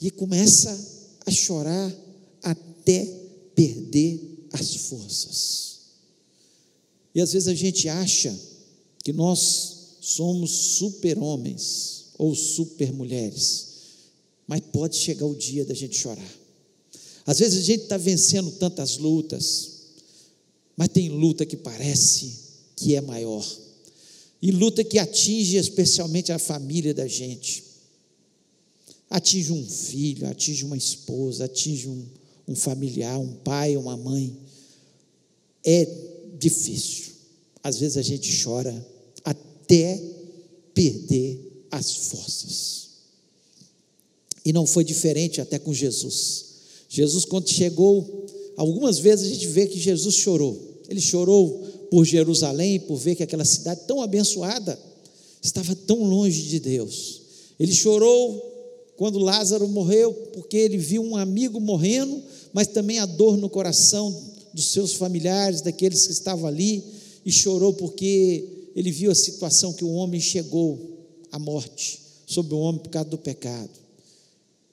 E 0.00 0.10
começa 0.10 0.76
a 1.24 1.30
chorar 1.30 1.94
até 2.42 3.04
perder 3.54 4.46
as 4.52 4.74
forças. 4.74 5.78
E 7.14 7.20
às 7.20 7.32
vezes 7.32 7.48
a 7.48 7.54
gente 7.54 7.88
acha 7.88 8.36
que 9.04 9.12
nós 9.12 9.96
somos 10.00 10.50
super-homens 10.50 12.06
ou 12.16 12.34
super-mulheres, 12.34 13.66
mas 14.46 14.60
pode 14.72 14.96
chegar 14.96 15.26
o 15.26 15.34
dia 15.34 15.64
da 15.64 15.74
gente 15.74 15.96
chorar. 15.96 16.38
Às 17.26 17.38
vezes 17.38 17.58
a 17.60 17.64
gente 17.64 17.82
está 17.82 17.96
vencendo 17.96 18.50
tantas 18.52 18.96
lutas, 18.96 19.77
mas 20.78 20.88
tem 20.90 21.08
luta 21.08 21.44
que 21.44 21.56
parece 21.56 22.32
que 22.76 22.94
é 22.94 23.00
maior, 23.00 23.44
e 24.40 24.52
luta 24.52 24.84
que 24.84 24.96
atinge 24.96 25.56
especialmente 25.56 26.30
a 26.30 26.38
família 26.38 26.94
da 26.94 27.08
gente. 27.08 27.64
atinge 29.10 29.52
um 29.52 29.66
filho, 29.66 30.28
atinge 30.28 30.64
uma 30.64 30.76
esposa, 30.76 31.46
atinge 31.46 31.88
um, 31.88 32.06
um 32.46 32.54
familiar, 32.54 33.18
um 33.18 33.32
pai, 33.38 33.76
uma 33.76 33.96
mãe. 33.96 34.36
É 35.64 35.84
difícil. 36.38 37.06
Às 37.62 37.78
vezes 37.78 37.96
a 37.96 38.02
gente 38.02 38.44
chora 38.44 38.86
até 39.24 40.00
perder 40.72 41.66
as 41.70 41.90
forças. 41.90 42.88
E 44.44 44.52
não 44.52 44.66
foi 44.66 44.84
diferente 44.84 45.40
até 45.40 45.58
com 45.58 45.74
Jesus. 45.74 46.44
Jesus, 46.88 47.24
quando 47.24 47.48
chegou, 47.48 48.26
algumas 48.56 48.98
vezes 48.98 49.26
a 49.26 49.34
gente 49.34 49.48
vê 49.48 49.66
que 49.66 49.80
Jesus 49.80 50.14
chorou. 50.14 50.67
Ele 50.88 51.00
chorou 51.00 51.64
por 51.90 52.04
Jerusalém, 52.04 52.80
por 52.80 52.96
ver 52.96 53.14
que 53.14 53.22
aquela 53.22 53.44
cidade 53.44 53.82
tão 53.86 54.00
abençoada 54.00 54.78
estava 55.42 55.74
tão 55.74 56.02
longe 56.02 56.42
de 56.42 56.58
Deus. 56.58 57.20
Ele 57.58 57.72
chorou 57.72 58.48
quando 58.96 59.18
Lázaro 59.18 59.68
morreu, 59.68 60.12
porque 60.32 60.56
ele 60.56 60.76
viu 60.76 61.02
um 61.02 61.16
amigo 61.16 61.60
morrendo, 61.60 62.20
mas 62.52 62.66
também 62.66 62.98
a 62.98 63.06
dor 63.06 63.36
no 63.36 63.48
coração 63.48 64.14
dos 64.52 64.72
seus 64.72 64.94
familiares, 64.94 65.60
daqueles 65.60 66.06
que 66.06 66.12
estavam 66.12 66.46
ali, 66.46 66.82
e 67.24 67.30
chorou 67.30 67.72
porque 67.72 68.70
ele 68.74 68.90
viu 68.90 69.10
a 69.10 69.14
situação 69.14 69.72
que 69.72 69.84
o 69.84 69.92
homem 69.92 70.20
chegou 70.20 70.78
à 71.30 71.38
morte 71.38 72.00
sobre 72.26 72.54
o 72.54 72.58
homem 72.58 72.80
por 72.80 72.90
causa 72.90 73.08
do 73.08 73.18
pecado. 73.18 73.70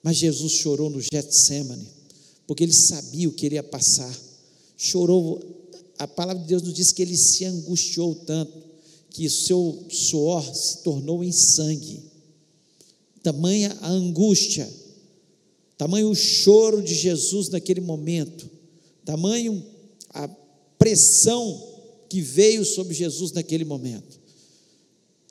Mas 0.01 0.17
Jesus 0.17 0.53
chorou 0.53 0.89
no 0.89 1.01
Getsemane, 1.01 1.87
porque 2.47 2.63
ele 2.63 2.73
sabia 2.73 3.27
o 3.27 3.31
que 3.31 3.45
ele 3.45 3.55
ia 3.55 3.63
passar. 3.63 4.15
Chorou, 4.77 5.39
a 5.97 6.07
palavra 6.07 6.41
de 6.41 6.47
Deus 6.47 6.61
nos 6.61 6.73
diz 6.73 6.91
que 6.91 7.01
ele 7.01 7.17
se 7.17 7.45
angustiou 7.45 8.15
tanto 8.15 8.63
que 9.09 9.25
o 9.25 9.31
seu 9.31 9.85
suor 9.89 10.43
se 10.53 10.79
tornou 10.79 11.23
em 11.23 11.31
sangue. 11.31 12.03
Tamanha 13.23 13.75
a 13.81 13.89
angústia, 13.89 14.69
tamanho 15.77 16.09
o 16.09 16.15
choro 16.15 16.81
de 16.81 16.93
Jesus 16.93 17.49
naquele 17.49 17.81
momento, 17.81 18.49
tamanho 19.03 19.65
a 20.09 20.27
pressão 20.77 21.73
que 22.09 22.21
veio 22.21 22.65
sobre 22.65 22.93
Jesus 22.93 23.31
naquele 23.31 23.65
momento. 23.65 24.19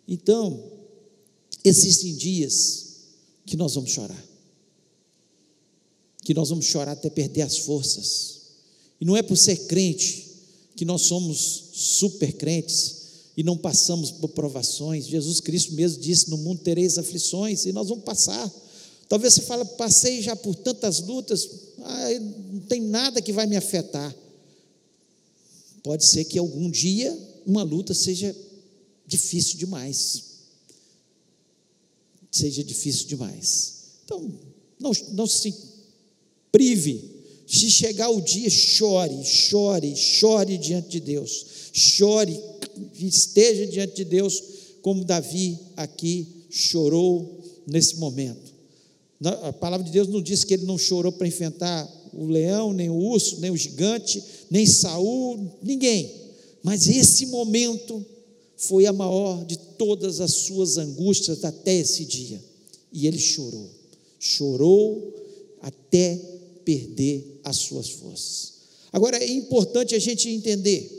Então, 0.09 0.63
existem 1.63 2.15
dias 2.15 2.95
que 3.47 3.57
nós 3.57 3.75
vamos 3.75 3.91
chorar 3.91 4.35
que 6.25 6.33
nós 6.33 6.49
vamos 6.49 6.65
chorar 6.65 6.93
até 6.93 7.11
perder 7.11 7.43
as 7.43 7.59
forças. 7.59 8.41
E 9.01 9.05
não 9.05 9.17
é 9.17 9.23
por 9.23 9.37
ser 9.37 9.67
crente 9.67 10.24
que 10.77 10.85
nós 10.85 11.03
somos 11.03 11.65
super 11.73 12.33
crentes 12.33 13.05
e 13.37 13.43
não 13.43 13.57
passamos 13.57 14.11
por 14.11 14.29
provações. 14.29 15.07
Jesus 15.07 15.41
Cristo 15.41 15.75
mesmo 15.75 16.03
disse: 16.03 16.31
No 16.31 16.37
mundo 16.37 16.61
tereis 16.63 16.99
aflições, 16.99 17.65
e 17.67 17.73
nós 17.73 17.89
vamos 17.89 18.05
passar. 18.05 18.51
Talvez 19.09 19.35
você 19.35 19.43
fale, 19.43 19.65
passei 19.77 20.23
já 20.23 20.35
por 20.35 20.55
tantas 20.55 21.01
lutas, 21.01 21.49
ah, 21.79 22.09
não 22.53 22.61
tem 22.61 22.81
nada 22.81 23.21
que 23.21 23.33
vai 23.33 23.47
me 23.47 23.57
afetar. 23.57 24.15
Pode 25.83 26.05
ser 26.07 26.25
que 26.25 26.39
algum 26.39 26.71
dia 26.71 27.17
uma 27.47 27.63
luta 27.63 27.93
seja 27.93 28.35
difícil 29.07 29.59
demais. 29.59 30.25
Seja 32.31 32.65
difícil 32.65 33.07
demais. 33.07 33.75
Então, 34.05 34.33
não, 34.81 34.93
não 35.13 35.27
se 35.27 35.55
prive. 36.51 37.14
Se 37.47 37.71
chegar 37.71 38.11
o 38.11 38.21
dia, 38.21 38.49
chore, 38.49 39.25
chore, 39.25 39.95
chore 39.97 40.59
diante 40.59 40.89
de 40.89 41.01
Deus. 41.01 41.47
Chore, 41.73 42.39
esteja 42.99 43.67
diante 43.67 43.97
de 43.97 44.05
Deus, 44.05 44.43
como 44.81 45.05
Davi 45.05 45.59
aqui 45.77 46.27
chorou 46.51 47.39
nesse 47.67 47.97
momento. 47.97 48.55
A 49.43 49.53
palavra 49.53 49.85
de 49.85 49.93
Deus 49.93 50.09
não 50.09 50.21
diz 50.21 50.45
que 50.45 50.55
ele 50.55 50.67
não 50.67 50.79
chorou 50.79 51.13
para 51.13 51.27
enfrentar 51.27 51.91
o 52.13 52.27
leão, 52.27 52.73
nem 52.73 52.91
o 52.91 52.97
urso, 52.97 53.41
nem 53.41 53.51
o 53.51 53.57
gigante, 53.57 54.23
nem 54.51 54.67
Saul, 54.67 55.59
ninguém. 55.63 56.11
Mas 56.63 56.89
esse 56.89 57.27
momento 57.27 58.05
foi 58.57 58.87
a 58.87 58.93
maior 58.93 59.45
de 59.45 59.57
todas 59.57 60.21
as 60.21 60.33
suas 60.33 60.79
angústias 60.79 61.45
até 61.45 61.75
esse 61.75 62.05
dia. 62.05 62.43
E 62.93 63.07
ele 63.07 63.19
chorou. 63.19 63.69
Chorou 64.19 65.13
até 65.61 66.21
perder 66.65 67.41
as 67.45 67.57
suas 67.57 67.91
forças. 67.91 68.55
Agora 68.93 69.17
é 69.17 69.31
importante 69.33 69.95
a 69.95 69.99
gente 69.99 70.29
entender 70.29 70.91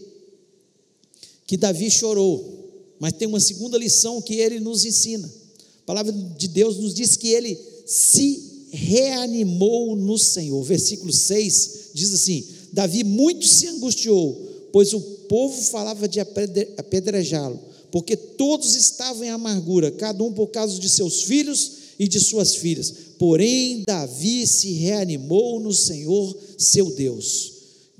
que 1.48 1.58
Davi 1.58 1.90
chorou, 1.90 2.96
mas 3.00 3.14
tem 3.14 3.28
uma 3.28 3.40
segunda 3.40 3.78
lição 3.78 4.22
que 4.22 4.36
ele 4.36 4.60
nos 4.60 4.84
ensina. 4.86 5.28
A 5.28 5.86
palavra 5.86 6.12
de 6.12 6.48
Deus 6.48 6.78
nos 6.78 6.94
diz 6.94 7.16
que 7.16 7.30
ele 7.30 7.58
se 7.86 8.68
reanimou 8.72 9.96
no 9.96 10.18
Senhor. 10.18 10.62
Versículo 10.64 11.14
6 11.14 11.92
diz 11.94 12.14
assim: 12.14 12.44
Davi 12.74 13.04
muito 13.04 13.46
se 13.46 13.68
angustiou, 13.68 14.70
pois 14.72 14.94
o 14.94 15.00
povo 15.00 15.62
falava 15.62 16.08
de 16.08 16.20
apedrejá-lo, 16.20 17.60
porque 17.92 18.18
todos 18.18 18.76
estavam 18.76 19.24
em 19.24 19.30
amargura, 19.30 19.92
cada 19.92 20.24
um 20.24 20.34
por 20.34 20.48
causa 20.48 20.80
de 20.80 20.90
seus 20.90 21.24
filhos 21.24 21.72
e 21.98 22.08
de 22.08 22.20
suas 22.20 22.56
filhas. 22.56 22.94
Porém, 23.18 23.84
Davi 23.88 24.46
se 24.46 24.74
reanimou 24.74 25.60
no 25.60 25.74
Senhor, 25.74 26.38
seu 26.58 26.90
Deus. 26.92 27.54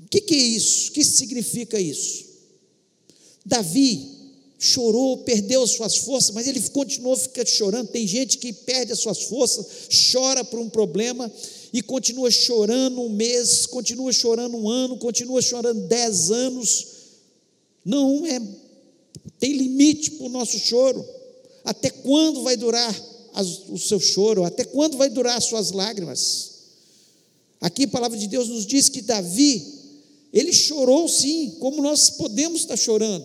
O 0.04 0.08
que, 0.08 0.20
que 0.20 0.34
é 0.34 0.38
isso? 0.38 0.90
O 0.90 0.92
que 0.92 1.04
significa 1.04 1.80
isso? 1.80 2.26
Davi 3.44 4.16
chorou, 4.58 5.18
perdeu 5.18 5.66
suas 5.66 5.98
forças, 5.98 6.30
mas 6.34 6.46
ele 6.46 6.60
continuou 6.70 7.16
ficando 7.16 7.48
chorando. 7.48 7.88
Tem 7.88 8.06
gente 8.06 8.38
que 8.38 8.52
perde 8.52 8.92
as 8.92 8.98
suas 8.98 9.24
forças, 9.24 9.66
chora 10.12 10.44
por 10.44 10.58
um 10.58 10.68
problema 10.68 11.30
e 11.72 11.82
continua 11.82 12.30
chorando 12.30 13.00
um 13.02 13.08
mês, 13.08 13.66
continua 13.66 14.12
chorando 14.12 14.56
um 14.56 14.68
ano, 14.68 14.96
continua 14.96 15.42
chorando 15.42 15.86
dez 15.86 16.30
anos. 16.30 16.86
Não 17.84 18.24
é, 18.26 18.40
tem 19.38 19.52
limite 19.52 20.12
para 20.12 20.26
o 20.26 20.30
nosso 20.30 20.58
choro. 20.58 21.04
Até 21.64 21.90
quando 21.90 22.42
vai 22.42 22.56
durar? 22.56 22.94
As, 23.36 23.68
o 23.68 23.78
seu 23.78 24.00
choro? 24.00 24.44
Até 24.44 24.64
quando 24.64 24.96
vai 24.96 25.10
durar 25.10 25.36
as 25.36 25.44
suas 25.44 25.70
lágrimas? 25.70 26.52
Aqui 27.60 27.84
a 27.84 27.88
palavra 27.88 28.18
de 28.18 28.26
Deus 28.26 28.48
nos 28.48 28.66
diz 28.66 28.88
que 28.88 29.02
Davi, 29.02 29.64
ele 30.32 30.52
chorou 30.52 31.08
sim, 31.08 31.56
como 31.60 31.82
nós 31.82 32.10
podemos 32.10 32.62
estar 32.62 32.76
chorando, 32.76 33.24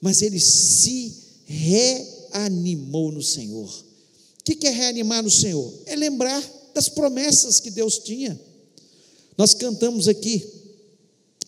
mas 0.00 0.22
ele 0.22 0.38
se 0.38 1.14
reanimou 1.46 3.10
no 3.10 3.22
Senhor. 3.22 3.68
O 3.68 4.44
que 4.44 4.66
é 4.66 4.70
reanimar 4.70 5.22
no 5.22 5.30
Senhor? 5.30 5.72
É 5.86 5.96
lembrar 5.96 6.42
das 6.74 6.88
promessas 6.88 7.60
que 7.60 7.70
Deus 7.70 7.98
tinha. 7.98 8.38
Nós 9.36 9.54
cantamos 9.54 10.06
aqui, 10.08 10.46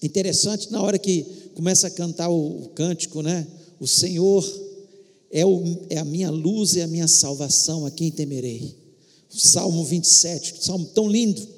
interessante, 0.03 0.71
na 0.71 0.83
hora 0.83 0.99
que 0.99 1.27
começa 1.55 1.87
a 1.87 1.91
cantar 1.91 2.31
o, 2.31 2.65
o 2.65 2.69
cântico, 2.71 3.21
né? 3.23 3.47
O 3.79 3.87
Senhor 3.87 4.43
é, 5.33 5.47
o, 5.47 5.63
é 5.89 5.97
a 5.97 6.05
minha 6.05 6.31
luz 6.31 6.75
e 6.75 6.83
a 6.83 6.87
minha 6.87 7.09
salvação, 7.09 7.87
a 7.87 7.91
quem 7.91 8.11
temerei. 8.11 8.77
Salmo 9.31 9.83
27, 9.83 10.63
salmo 10.63 10.85
tão 10.95 11.09
lindo, 11.09 11.49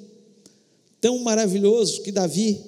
tão 1.01 1.19
maravilhoso 1.19 2.01
que 2.01 2.11
Davi 2.11 2.61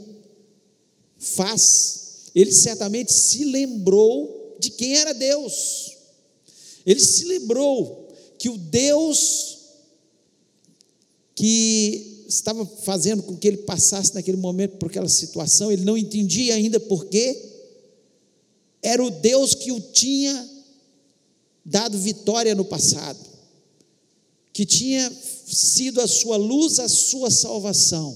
faz. 1.17 2.25
Ele 2.35 2.51
certamente 2.51 3.13
se 3.13 3.45
lembrou 3.45 4.57
de 4.59 4.69
quem 4.69 4.97
era 4.97 5.13
Deus. 5.13 5.95
Ele 6.85 6.99
se 6.99 7.23
lembrou 7.23 8.09
que 8.37 8.49
o 8.49 8.57
Deus 8.57 9.55
que 11.33 12.25
estava 12.27 12.65
fazendo 12.65 13.23
com 13.23 13.37
que 13.37 13.47
ele 13.47 13.57
passasse 13.57 14.13
naquele 14.13 14.37
momento 14.37 14.77
por 14.77 14.89
aquela 14.89 15.07
situação, 15.07 15.71
ele 15.71 15.85
não 15.85 15.97
entendia 15.97 16.55
ainda 16.55 16.79
por 16.79 17.05
quê, 17.05 17.53
era 18.81 19.01
o 19.03 19.09
Deus 19.09 19.53
que 19.53 19.71
o 19.71 19.79
tinha 19.79 20.56
dado 21.67 21.99
vitória 21.99 22.55
no 22.55 22.63
passado, 22.63 23.19
que 24.53 24.65
tinha 24.65 25.11
sido 25.45 25.99
a 25.99 26.07
sua 26.07 26.37
luz, 26.37 26.79
a 26.79 26.87
sua 26.87 27.29
salvação. 27.29 28.15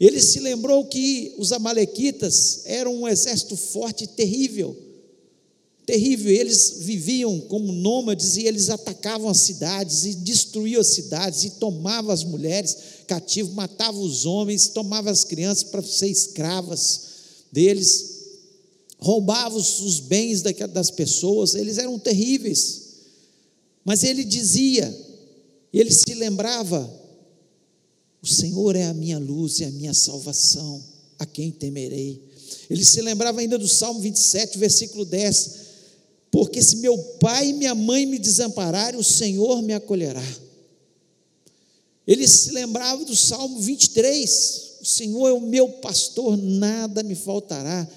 Ele 0.00 0.20
se 0.20 0.40
lembrou 0.40 0.86
que 0.86 1.34
os 1.36 1.52
Amalequitas 1.52 2.62
eram 2.64 3.02
um 3.02 3.06
exército 3.06 3.54
forte 3.54 4.04
e 4.04 4.06
terrível, 4.06 4.74
terrível. 5.84 6.32
Eles 6.32 6.76
viviam 6.78 7.38
como 7.40 7.70
nômades 7.70 8.36
e 8.36 8.46
eles 8.46 8.70
atacavam 8.70 9.28
as 9.28 9.40
cidades 9.40 10.06
e 10.06 10.14
destruíam 10.14 10.80
as 10.80 10.88
cidades 10.88 11.44
e 11.44 11.50
tomavam 11.50 12.10
as 12.10 12.24
mulheres 12.24 12.76
cativas, 13.06 13.52
matavam 13.52 14.00
os 14.00 14.24
homens, 14.24 14.68
tomavam 14.68 15.12
as 15.12 15.22
crianças 15.22 15.64
para 15.64 15.82
ser 15.82 16.08
escravas 16.08 17.02
deles 17.52 18.09
roubava 19.00 19.56
os 19.56 20.00
bens 20.00 20.42
das 20.42 20.90
pessoas, 20.90 21.54
eles 21.54 21.78
eram 21.78 21.98
terríveis. 21.98 22.88
Mas 23.84 24.02
ele 24.04 24.24
dizia, 24.24 24.94
ele 25.72 25.90
se 25.90 26.14
lembrava: 26.14 26.88
o 28.22 28.26
Senhor 28.26 28.76
é 28.76 28.84
a 28.84 28.94
minha 28.94 29.18
luz 29.18 29.60
e 29.60 29.64
a 29.64 29.70
minha 29.70 29.94
salvação, 29.94 30.84
a 31.18 31.24
quem 31.24 31.50
temerei. 31.50 32.22
Ele 32.68 32.84
se 32.84 33.00
lembrava 33.00 33.40
ainda 33.40 33.58
do 33.58 33.66
Salmo 33.66 34.00
27, 34.00 34.58
versículo 34.58 35.04
10: 35.04 35.50
Porque 36.30 36.62
se 36.62 36.76
meu 36.76 36.96
pai 37.20 37.48
e 37.48 37.52
minha 37.54 37.74
mãe 37.74 38.04
me 38.04 38.18
desampararem, 38.18 39.00
o 39.00 39.04
Senhor 39.04 39.62
me 39.62 39.72
acolherá. 39.72 40.24
Ele 42.06 42.26
se 42.28 42.50
lembrava 42.50 43.04
do 43.04 43.16
Salmo 43.16 43.60
23: 43.60 44.78
O 44.82 44.84
Senhor 44.84 45.28
é 45.28 45.32
o 45.32 45.40
meu 45.40 45.68
pastor, 45.68 46.36
nada 46.36 47.02
me 47.02 47.14
faltará. 47.14 47.88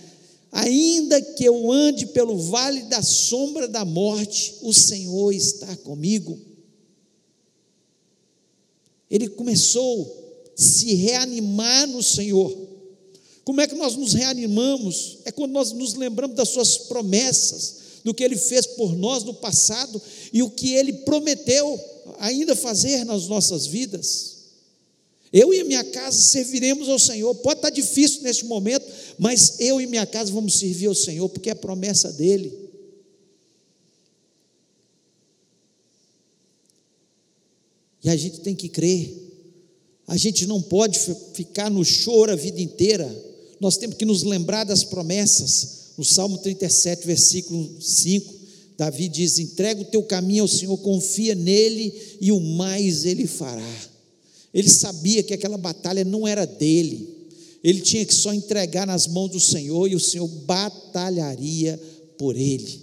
Ainda 0.53 1.19
que 1.19 1.43
eu 1.43 1.71
ande 1.71 2.05
pelo 2.05 2.37
vale 2.37 2.83
da 2.83 3.01
sombra 3.01 3.67
da 3.67 3.83
morte, 3.83 4.53
o 4.61 4.71
Senhor 4.71 5.33
está 5.33 5.75
comigo. 5.77 6.39
Ele 9.09 9.27
começou 9.29 10.05
a 10.55 10.61
se 10.61 10.93
reanimar 10.93 11.87
no 11.87 12.03
Senhor. 12.03 12.55
Como 13.43 13.61
é 13.61 13.67
que 13.67 13.73
nós 13.73 13.95
nos 13.95 14.13
reanimamos? 14.13 15.17
É 15.25 15.31
quando 15.31 15.53
nós 15.53 15.71
nos 15.71 15.95
lembramos 15.95 16.35
das 16.35 16.49
Suas 16.49 16.77
promessas, 16.77 17.77
do 18.03 18.13
que 18.13 18.23
Ele 18.23 18.37
fez 18.37 18.67
por 18.67 18.95
nós 18.95 19.23
no 19.23 19.33
passado 19.33 19.99
e 20.31 20.43
o 20.43 20.51
que 20.51 20.75
Ele 20.75 20.93
prometeu 20.93 21.79
ainda 22.19 22.55
fazer 22.55 23.03
nas 23.05 23.27
nossas 23.27 23.65
vidas. 23.65 24.32
Eu 25.33 25.51
e 25.51 25.63
minha 25.63 25.83
casa 25.83 26.21
serviremos 26.21 26.87
ao 26.87 26.99
Senhor. 26.99 27.33
Pode 27.33 27.57
estar 27.57 27.71
difícil 27.71 28.21
neste 28.21 28.45
momento, 28.45 28.85
mas 29.17 29.59
eu 29.59 29.81
e 29.81 29.87
minha 29.87 30.05
casa 30.05 30.31
vamos 30.31 30.59
servir 30.59 30.85
ao 30.85 30.93
Senhor, 30.93 31.27
porque 31.27 31.49
é 31.49 31.55
promessa 31.55 32.13
dele. 32.13 32.53
E 38.03 38.09
a 38.09 38.15
gente 38.15 38.41
tem 38.41 38.53
que 38.53 38.69
crer. 38.69 39.11
A 40.05 40.15
gente 40.15 40.45
não 40.45 40.61
pode 40.61 40.99
ficar 41.33 41.71
no 41.71 41.83
choro 41.83 42.31
a 42.31 42.35
vida 42.35 42.61
inteira. 42.61 43.09
Nós 43.59 43.75
temos 43.75 43.95
que 43.95 44.05
nos 44.05 44.21
lembrar 44.21 44.65
das 44.65 44.83
promessas. 44.83 45.93
No 45.97 46.03
Salmo 46.03 46.37
37, 46.37 47.07
versículo 47.07 47.81
5, 47.81 48.33
Davi 48.77 49.07
diz: 49.07 49.39
entrega 49.39 49.81
o 49.81 49.85
teu 49.85 50.03
caminho 50.03 50.43
ao 50.43 50.47
Senhor, 50.47 50.77
confia 50.77 51.33
nele 51.33 52.17
e 52.21 52.31
o 52.31 52.39
mais 52.39 53.05
ele 53.05 53.25
fará. 53.25 53.92
Ele 54.53 54.69
sabia 54.69 55.23
que 55.23 55.33
aquela 55.33 55.57
batalha 55.57 56.03
não 56.03 56.27
era 56.27 56.45
dele. 56.45 57.09
Ele 57.63 57.81
tinha 57.81 58.05
que 58.05 58.13
só 58.13 58.33
entregar 58.33 58.85
nas 58.85 59.07
mãos 59.07 59.31
do 59.31 59.39
Senhor 59.39 59.87
e 59.87 59.95
o 59.95 59.99
Senhor 59.99 60.27
batalharia 60.27 61.79
por 62.17 62.35
ele. 62.35 62.81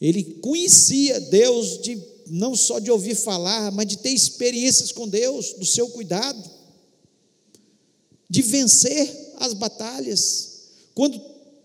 Ele 0.00 0.22
conhecia 0.40 1.20
Deus 1.20 1.80
de 1.82 1.98
não 2.26 2.54
só 2.54 2.78
de 2.78 2.90
ouvir 2.90 3.14
falar, 3.14 3.72
mas 3.72 3.86
de 3.86 3.98
ter 3.98 4.10
experiências 4.10 4.92
com 4.92 5.08
Deus, 5.08 5.54
do 5.54 5.64
seu 5.64 5.88
cuidado, 5.88 6.42
de 8.28 8.42
vencer 8.42 9.34
as 9.38 9.54
batalhas. 9.54 10.58
Quando 10.94 11.20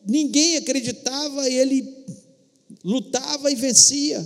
ninguém 0.06 0.58
acreditava, 0.58 1.50
ele 1.50 2.06
lutava 2.84 3.52
e 3.52 3.56
vencia. 3.56 4.26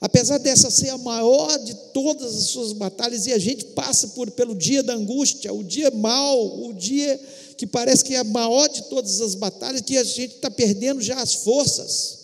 Apesar 0.00 0.38
dessa 0.38 0.70
ser 0.70 0.88
a 0.88 0.96
maior 0.96 1.58
de 1.58 1.74
todas 1.92 2.34
as 2.34 2.44
suas 2.44 2.72
batalhas, 2.72 3.26
e 3.26 3.32
a 3.32 3.38
gente 3.38 3.66
passa 3.66 4.08
por, 4.08 4.30
pelo 4.30 4.54
dia 4.54 4.82
da 4.82 4.94
angústia, 4.94 5.52
o 5.52 5.62
dia 5.62 5.90
mau, 5.90 6.68
o 6.68 6.72
dia 6.72 7.20
que 7.58 7.66
parece 7.66 8.02
que 8.02 8.14
é 8.14 8.18
a 8.18 8.24
maior 8.24 8.66
de 8.68 8.84
todas 8.84 9.20
as 9.20 9.34
batalhas, 9.34 9.82
que 9.82 9.98
a 9.98 10.04
gente 10.04 10.36
está 10.36 10.50
perdendo 10.50 11.02
já 11.02 11.20
as 11.20 11.34
forças, 11.34 12.18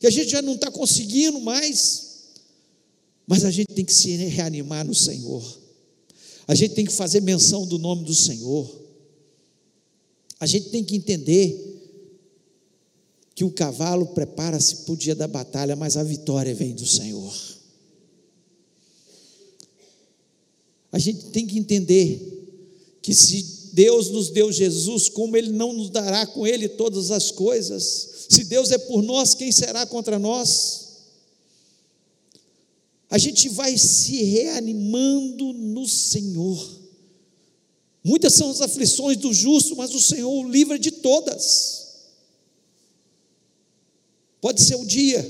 que 0.00 0.06
a 0.06 0.10
gente 0.10 0.28
já 0.28 0.42
não 0.42 0.54
está 0.54 0.68
conseguindo 0.68 1.40
mais, 1.40 2.06
mas 3.24 3.44
a 3.44 3.52
gente 3.52 3.72
tem 3.72 3.84
que 3.84 3.94
se 3.94 4.16
reanimar 4.16 4.84
no 4.84 4.94
Senhor, 4.94 5.44
a 6.48 6.56
gente 6.56 6.74
tem 6.74 6.84
que 6.84 6.92
fazer 6.92 7.20
menção 7.22 7.64
do 7.64 7.78
nome 7.78 8.04
do 8.04 8.14
Senhor, 8.14 8.68
a 10.40 10.46
gente 10.46 10.70
tem 10.70 10.82
que 10.82 10.96
entender 10.96 11.75
que 13.36 13.44
o 13.44 13.50
cavalo 13.50 14.06
prepara-se 14.06 14.76
para 14.76 14.94
o 14.94 14.96
dia 14.96 15.14
da 15.14 15.28
batalha, 15.28 15.76
mas 15.76 15.98
a 15.98 16.02
vitória 16.02 16.54
vem 16.54 16.74
do 16.74 16.86
Senhor. 16.86 17.34
A 20.90 20.98
gente 20.98 21.26
tem 21.26 21.46
que 21.46 21.58
entender 21.58 22.98
que 23.02 23.14
se 23.14 23.68
Deus 23.74 24.08
nos 24.08 24.30
deu 24.30 24.50
Jesus, 24.50 25.10
como 25.10 25.36
Ele 25.36 25.50
não 25.50 25.74
nos 25.74 25.90
dará 25.90 26.26
com 26.26 26.46
Ele 26.46 26.66
todas 26.66 27.10
as 27.10 27.30
coisas? 27.30 28.26
Se 28.30 28.42
Deus 28.44 28.70
é 28.70 28.78
por 28.78 29.02
nós, 29.02 29.34
quem 29.34 29.52
será 29.52 29.84
contra 29.84 30.18
nós? 30.18 30.86
A 33.10 33.18
gente 33.18 33.50
vai 33.50 33.76
se 33.76 34.22
reanimando 34.22 35.52
no 35.52 35.86
Senhor. 35.86 36.80
Muitas 38.02 38.32
são 38.32 38.50
as 38.50 38.62
aflições 38.62 39.18
do 39.18 39.34
justo, 39.34 39.76
mas 39.76 39.94
o 39.94 40.00
Senhor 40.00 40.30
o 40.30 40.48
livra 40.48 40.78
de 40.78 40.90
todas. 40.90 41.85
Pode 44.40 44.62
ser 44.62 44.76
o 44.76 44.84
dia 44.84 45.24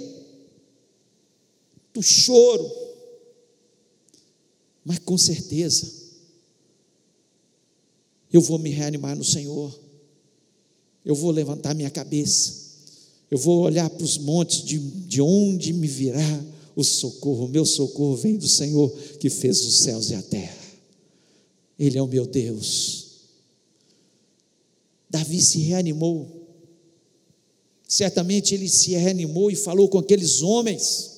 do 1.94 2.02
choro, 2.02 2.70
mas 4.84 4.98
com 4.98 5.16
certeza 5.16 5.90
eu 8.32 8.40
vou 8.40 8.58
me 8.58 8.70
reanimar 8.70 9.16
no 9.16 9.24
Senhor, 9.24 9.78
eu 11.04 11.14
vou 11.14 11.30
levantar 11.30 11.74
minha 11.74 11.90
cabeça, 11.90 12.66
eu 13.30 13.38
vou 13.38 13.62
olhar 13.62 13.88
para 13.88 14.04
os 14.04 14.18
montes 14.18 14.62
de, 14.62 14.78
de 14.78 15.22
onde 15.22 15.72
me 15.72 15.86
virá 15.86 16.44
o 16.74 16.84
socorro, 16.84 17.46
o 17.46 17.48
meu 17.48 17.64
socorro 17.64 18.16
vem 18.16 18.36
do 18.36 18.46
Senhor 18.46 18.90
que 19.18 19.30
fez 19.30 19.64
os 19.64 19.78
céus 19.78 20.10
e 20.10 20.14
a 20.14 20.22
terra, 20.22 20.58
Ele 21.78 21.96
é 21.96 22.02
o 22.02 22.06
meu 22.06 22.26
Deus. 22.26 23.06
Davi 25.08 25.40
se 25.40 25.60
reanimou, 25.60 26.35
Certamente 27.88 28.54
ele 28.54 28.68
se 28.68 28.90
reanimou 28.92 29.50
e 29.50 29.56
falou 29.56 29.88
com 29.88 29.98
aqueles 29.98 30.42
homens: 30.42 31.12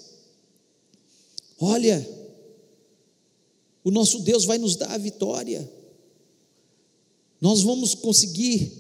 Olha, 1.59 2.07
o 3.83 3.91
nosso 3.91 4.21
Deus 4.21 4.45
vai 4.45 4.59
nos 4.59 4.77
dar 4.77 4.93
a 4.93 4.99
vitória, 4.99 5.71
nós 7.41 7.63
vamos 7.63 7.95
conseguir 7.95 8.71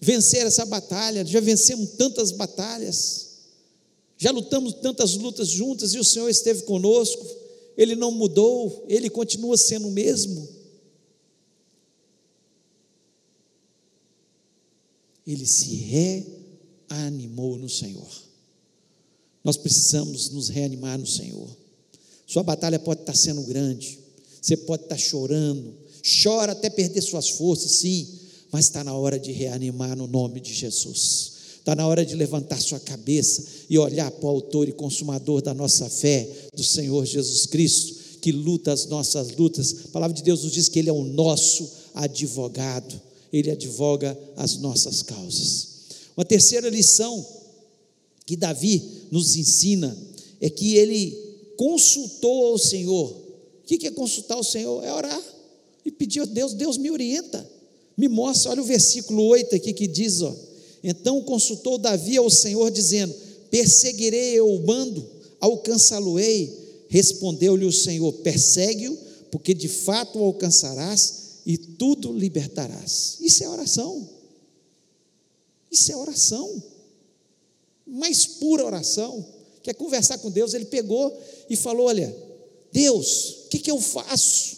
vencer 0.00 0.46
essa 0.46 0.64
batalha. 0.64 1.26
Já 1.26 1.40
vencemos 1.40 1.90
tantas 1.90 2.30
batalhas, 2.30 3.38
já 4.16 4.30
lutamos 4.30 4.74
tantas 4.74 5.14
lutas 5.14 5.48
juntas 5.48 5.94
e 5.94 5.98
o 5.98 6.04
Senhor 6.04 6.28
esteve 6.28 6.62
conosco, 6.62 7.26
Ele 7.76 7.96
não 7.96 8.12
mudou, 8.12 8.84
Ele 8.88 9.10
continua 9.10 9.56
sendo 9.56 9.88
o 9.88 9.92
mesmo. 9.92 10.48
Ele 15.26 15.44
se 15.44 15.74
reanimou 15.74 16.35
animou 16.88 17.56
no 17.56 17.68
Senhor. 17.68 18.08
Nós 19.42 19.56
precisamos 19.56 20.30
nos 20.30 20.48
reanimar 20.48 20.98
no 20.98 21.06
Senhor. 21.06 21.48
Sua 22.26 22.42
batalha 22.42 22.78
pode 22.78 23.00
estar 23.00 23.14
sendo 23.14 23.42
grande, 23.42 23.98
você 24.42 24.56
pode 24.56 24.82
estar 24.82 24.98
chorando, 24.98 25.72
chora 26.22 26.52
até 26.52 26.68
perder 26.68 27.00
suas 27.00 27.30
forças, 27.30 27.70
sim, 27.72 28.08
mas 28.50 28.64
está 28.64 28.82
na 28.82 28.94
hora 28.94 29.18
de 29.18 29.30
reanimar 29.30 29.96
no 29.96 30.06
nome 30.06 30.40
de 30.40 30.52
Jesus. 30.52 31.32
Está 31.58 31.74
na 31.74 31.86
hora 31.86 32.04
de 32.04 32.14
levantar 32.14 32.60
sua 32.60 32.78
cabeça 32.78 33.44
e 33.68 33.76
olhar 33.78 34.10
para 34.10 34.26
o 34.26 34.28
Autor 34.28 34.68
e 34.68 34.72
Consumador 34.72 35.42
da 35.42 35.52
nossa 35.52 35.88
fé, 35.88 36.28
do 36.54 36.62
Senhor 36.62 37.04
Jesus 37.04 37.46
Cristo, 37.46 38.20
que 38.20 38.32
luta 38.32 38.72
as 38.72 38.86
nossas 38.86 39.36
lutas. 39.36 39.86
A 39.86 39.88
palavra 39.88 40.16
de 40.16 40.22
Deus 40.22 40.42
nos 40.42 40.52
diz 40.52 40.68
que 40.68 40.78
Ele 40.78 40.88
é 40.88 40.92
o 40.92 41.04
nosso 41.04 41.68
advogado, 41.94 43.00
Ele 43.32 43.50
advoga 43.50 44.18
as 44.36 44.56
nossas 44.58 45.02
causas. 45.02 45.75
Uma 46.16 46.24
terceira 46.24 46.68
lição 46.70 47.24
que 48.24 48.36
Davi 48.36 48.82
nos 49.10 49.36
ensina 49.36 49.96
é 50.40 50.48
que 50.48 50.76
ele 50.76 51.16
consultou 51.56 52.46
ao 52.46 52.58
Senhor. 52.58 53.10
O 53.10 53.66
que 53.66 53.86
é 53.86 53.90
consultar 53.90 54.36
ao 54.36 54.44
Senhor? 54.44 54.82
É 54.82 54.92
orar 54.92 55.22
e 55.84 55.90
pedir 55.90 56.20
a 56.20 56.24
Deus, 56.24 56.52
Deus 56.52 56.76
me 56.76 56.90
orienta, 56.90 57.48
me 57.96 58.08
mostra. 58.08 58.50
Olha 58.50 58.62
o 58.62 58.64
versículo 58.64 59.22
8 59.24 59.54
aqui 59.54 59.72
que 59.72 59.86
diz: 59.86 60.20
ó, 60.22 60.34
Então 60.82 61.22
consultou 61.22 61.78
Davi 61.78 62.16
ao 62.16 62.30
Senhor, 62.30 62.70
dizendo: 62.70 63.14
Perseguirei 63.50 64.38
eu 64.38 64.52
o 64.52 64.58
bando, 64.60 65.06
alcançá-lo-ei. 65.38 66.52
Respondeu-lhe 66.88 67.64
o 67.64 67.72
Senhor: 67.72 68.12
Persegue-o, 68.14 68.96
porque 69.30 69.54
de 69.54 69.68
fato 69.68 70.18
o 70.18 70.24
alcançarás 70.24 71.26
e 71.46 71.56
tudo 71.56 72.12
libertarás. 72.12 73.18
Isso 73.20 73.44
é 73.44 73.48
oração. 73.48 74.15
Isso 75.76 75.92
é 75.92 75.96
oração. 75.96 76.62
Mais 77.86 78.26
pura 78.26 78.64
oração. 78.64 79.24
Quer 79.62 79.74
conversar 79.74 80.16
com 80.18 80.30
Deus? 80.30 80.54
Ele 80.54 80.64
pegou 80.64 81.14
e 81.50 81.54
falou: 81.54 81.88
Olha, 81.88 82.16
Deus, 82.72 83.44
o 83.44 83.48
que, 83.48 83.58
que 83.58 83.70
eu 83.70 83.78
faço? 83.78 84.56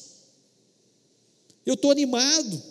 Eu 1.66 1.74
estou 1.74 1.90
animado. 1.90 2.62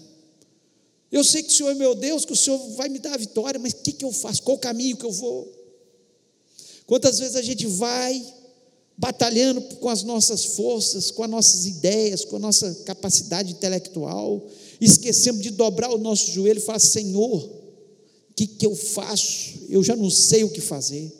Eu 1.12 1.26
sei 1.26 1.44
que 1.44 1.50
o 1.50 1.56
Senhor 1.56 1.72
é 1.72 1.76
meu 1.76 1.94
Deus, 1.94 2.24
que 2.24 2.32
o 2.32 2.38
Senhor 2.38 2.58
vai 2.76 2.88
me 2.88 3.00
dar 3.00 3.16
a 3.16 3.18
vitória, 3.18 3.60
mas 3.60 3.74
o 3.74 3.78
que, 3.78 3.92
que 3.92 4.06
eu 4.06 4.14
faço? 4.14 4.44
Qual 4.44 4.56
o 4.56 4.60
caminho 4.60 4.96
que 4.96 5.06
eu 5.06 5.12
vou? 5.12 5.54
Quantas 6.86 7.20
vezes 7.20 7.36
a 7.36 7.42
gente 7.42 7.68
vai 7.68 8.26
batalhando 8.98 9.62
com 9.62 9.90
as 9.90 10.04
nossas 10.04 10.46
forças, 10.46 11.12
com 11.12 11.24
as 11.24 11.30
nossas 11.30 11.66
ideias, 11.66 12.24
com 12.24 12.38
a 12.38 12.40
nossa 12.40 12.74
capacidade 12.86 13.52
intelectual, 13.52 14.46
esquecemos 14.80 15.42
de 15.42 15.52
dobrar 15.52 15.92
o 15.92 15.98
nosso 15.98 16.32
joelho 16.32 16.60
e 16.60 16.62
falar: 16.62 16.80
Senhor, 16.80 17.57
que, 18.38 18.46
que 18.46 18.66
eu 18.68 18.76
faço? 18.76 19.66
Eu 19.68 19.84
já 19.84 19.96
não 19.96 20.12
sei 20.12 20.44
o 20.44 20.50
que 20.50 20.62
fazer. 20.62 21.12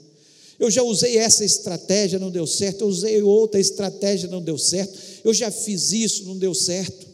Eu 0.60 0.70
já 0.70 0.84
usei 0.84 1.18
essa 1.18 1.44
estratégia, 1.44 2.20
não 2.20 2.30
deu 2.30 2.46
certo. 2.46 2.82
Eu 2.82 2.88
usei 2.88 3.22
outra 3.24 3.60
estratégia, 3.60 4.30
não 4.30 4.42
deu 4.42 4.58
certo. 4.58 4.98
Eu 5.24 5.34
já 5.34 5.50
fiz 5.50 5.92
isso, 5.92 6.26
não 6.26 6.38
deu 6.38 6.54
certo. 6.54 7.08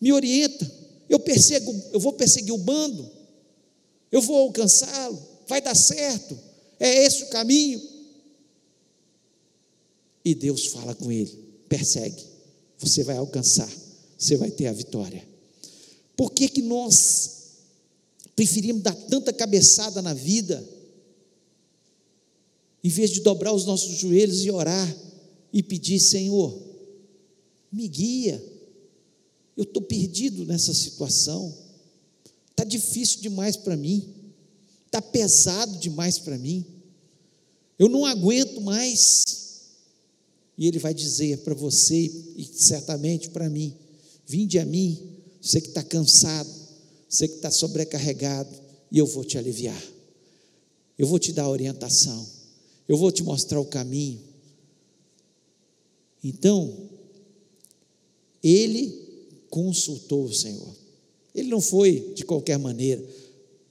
Me 0.00 0.12
orienta. 0.12 0.70
Eu 1.10 1.18
persego, 1.18 1.74
eu 1.92 1.98
vou 1.98 2.12
perseguir 2.12 2.54
o 2.54 2.58
bando. 2.58 3.10
Eu 4.10 4.22
vou 4.22 4.36
alcançá-lo. 4.36 5.20
Vai 5.48 5.60
dar 5.60 5.74
certo. 5.74 6.38
É 6.78 7.04
esse 7.04 7.24
o 7.24 7.28
caminho. 7.28 7.82
E 10.24 10.32
Deus 10.32 10.66
fala 10.66 10.94
com 10.94 11.10
ele: 11.10 11.36
persegue. 11.68 12.22
Você 12.78 13.02
vai 13.02 13.16
alcançar. 13.16 13.70
Você 14.16 14.36
vai 14.36 14.50
ter 14.50 14.68
a 14.68 14.72
vitória. 14.72 15.26
Por 16.16 16.30
que, 16.30 16.48
que 16.48 16.62
nós 16.62 17.43
preferimos 18.34 18.82
dar 18.82 18.94
tanta 18.94 19.32
cabeçada 19.32 20.02
na 20.02 20.14
vida? 20.14 20.64
em 22.84 22.90
vez 22.90 23.10
de 23.10 23.20
dobrar 23.22 23.54
os 23.54 23.64
nossos 23.64 23.96
joelhos 23.96 24.44
e 24.44 24.50
orar 24.50 24.96
e 25.50 25.62
pedir, 25.62 25.98
Senhor, 25.98 26.54
me 27.72 27.88
guia, 27.88 28.44
eu 29.56 29.64
estou 29.64 29.80
perdido 29.80 30.44
nessa 30.44 30.74
situação, 30.74 31.56
está 32.50 32.62
difícil 32.62 33.22
demais 33.22 33.56
para 33.56 33.74
mim, 33.74 34.06
está 34.84 35.00
pesado 35.00 35.78
demais 35.78 36.18
para 36.18 36.36
mim, 36.36 36.62
eu 37.78 37.88
não 37.88 38.04
aguento 38.04 38.60
mais. 38.60 39.24
E 40.56 40.68
Ele 40.68 40.78
vai 40.78 40.92
dizer 40.92 41.38
para 41.38 41.54
você 41.54 41.96
e 42.36 42.44
certamente 42.44 43.30
para 43.30 43.50
mim: 43.50 43.74
vinde 44.24 44.58
a 44.58 44.64
mim, 44.64 45.18
você 45.40 45.60
que 45.60 45.68
está 45.68 45.82
cansado, 45.82 46.48
você 47.14 47.28
que 47.28 47.34
está 47.34 47.50
sobrecarregado, 47.50 48.54
e 48.90 48.98
eu 48.98 49.06
vou 49.06 49.24
te 49.24 49.38
aliviar, 49.38 49.82
eu 50.98 51.06
vou 51.06 51.18
te 51.18 51.32
dar 51.32 51.48
orientação 51.48 52.34
eu 52.88 52.96
vou 52.96 53.10
te 53.10 53.22
mostrar 53.22 53.60
o 53.60 53.64
caminho. 53.64 54.20
Então, 56.22 56.90
ele 58.42 59.46
consultou 59.50 60.24
o 60.24 60.34
Senhor. 60.34 60.74
Ele 61.34 61.48
não 61.48 61.60
foi 61.60 62.12
de 62.14 62.24
qualquer 62.24 62.58
maneira. 62.58 63.04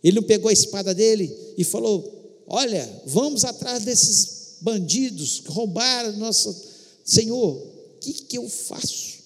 Ele 0.03 0.15
não 0.15 0.23
pegou 0.23 0.49
a 0.49 0.53
espada 0.53 0.93
dele 0.93 1.35
e 1.57 1.63
falou: 1.63 2.43
Olha, 2.47 3.03
vamos 3.05 3.45
atrás 3.45 3.83
desses 3.83 4.57
bandidos 4.61 5.39
que 5.39 5.49
roubaram 5.49 6.17
nosso 6.17 6.55
Senhor. 7.03 7.55
O 7.55 7.99
que, 7.99 8.13
que 8.13 8.37
eu 8.37 8.49
faço? 8.49 9.23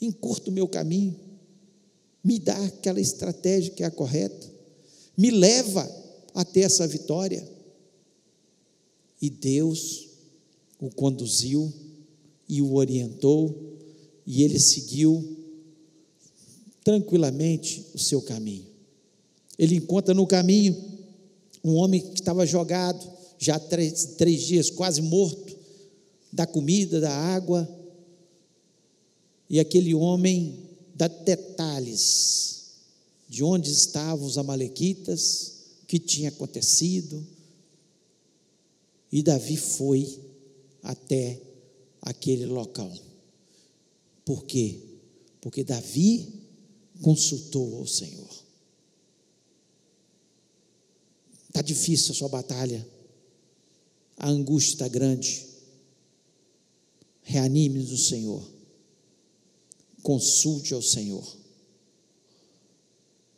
Encurto 0.00 0.50
o 0.50 0.54
meu 0.54 0.68
caminho, 0.68 1.18
me 2.22 2.38
dá 2.38 2.56
aquela 2.64 3.00
estratégia 3.00 3.72
que 3.72 3.82
é 3.82 3.86
a 3.86 3.90
correta, 3.90 4.50
me 5.16 5.30
leva 5.30 5.88
até 6.34 6.60
essa 6.60 6.86
vitória. 6.86 7.46
E 9.20 9.28
Deus 9.28 10.08
o 10.80 10.90
conduziu 10.90 11.72
e 12.48 12.62
o 12.62 12.74
orientou, 12.74 13.76
e 14.24 14.42
ele 14.42 14.58
seguiu 14.60 15.36
tranquilamente 16.84 17.84
o 17.94 17.98
seu 17.98 18.22
caminho. 18.22 18.66
Ele 19.58 19.76
encontra 19.76 20.14
no 20.14 20.26
caminho 20.26 20.76
um 21.64 21.74
homem 21.74 22.00
que 22.00 22.14
estava 22.14 22.46
jogado, 22.46 23.10
já 23.38 23.58
três, 23.58 24.14
três 24.16 24.42
dias, 24.42 24.70
quase 24.70 25.02
morto, 25.02 25.56
da 26.32 26.46
comida, 26.46 27.00
da 27.00 27.12
água, 27.12 27.68
e 29.50 29.58
aquele 29.58 29.94
homem 29.94 30.67
dá 30.98 31.06
detalhes 31.06 32.72
de 33.28 33.44
onde 33.44 33.70
estavam 33.70 34.26
os 34.26 34.36
amalequitas, 34.36 35.52
o 35.84 35.86
que 35.86 36.00
tinha 36.00 36.28
acontecido, 36.28 37.24
e 39.12 39.22
Davi 39.22 39.56
foi 39.56 40.20
até 40.82 41.40
aquele 42.02 42.46
local. 42.46 42.92
Por 44.24 44.44
quê? 44.44 44.80
Porque 45.40 45.62
Davi 45.62 46.42
consultou 47.00 47.76
ao 47.76 47.86
Senhor. 47.86 48.28
Está 51.46 51.62
difícil 51.62 52.10
a 52.10 52.14
sua 52.14 52.28
batalha, 52.28 52.86
a 54.16 54.28
angústia 54.28 54.72
está 54.72 54.88
grande. 54.88 55.46
Reanime 57.22 57.84
no 57.84 57.96
Senhor, 57.96 58.57
consulte 60.02 60.74
ao 60.74 60.82
Senhor. 60.82 61.36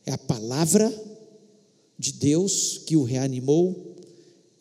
É 0.07 0.12
a 0.12 0.18
palavra 0.18 0.92
de 1.99 2.12
Deus 2.12 2.79
que 2.87 2.96
o 2.96 3.03
reanimou 3.03 3.96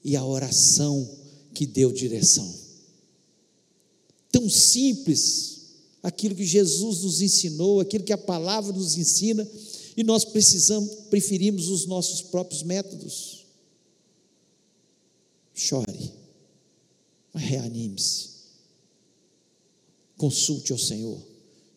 e 0.03 0.15
a 0.15 0.25
oração 0.25 1.09
que 1.53 1.65
deu 1.65 1.91
direção. 1.91 2.53
Tão 4.31 4.49
simples 4.49 5.59
aquilo 6.03 6.35
que 6.35 6.45
Jesus 6.45 7.01
nos 7.01 7.21
ensinou, 7.21 7.79
aquilo 7.79 8.03
que 8.03 8.13
a 8.13 8.17
palavra 8.17 8.73
nos 8.73 8.97
ensina, 8.97 9.47
e 9.97 10.03
nós 10.03 10.23
precisamos, 10.23 10.93
preferimos 11.09 11.67
os 11.67 11.85
nossos 11.85 12.21
próprios 12.21 12.63
métodos. 12.63 13.45
Chore, 15.53 16.13
reanime-se. 17.33 18.29
Consulte 20.17 20.71
ao 20.71 20.77
Senhor. 20.77 21.28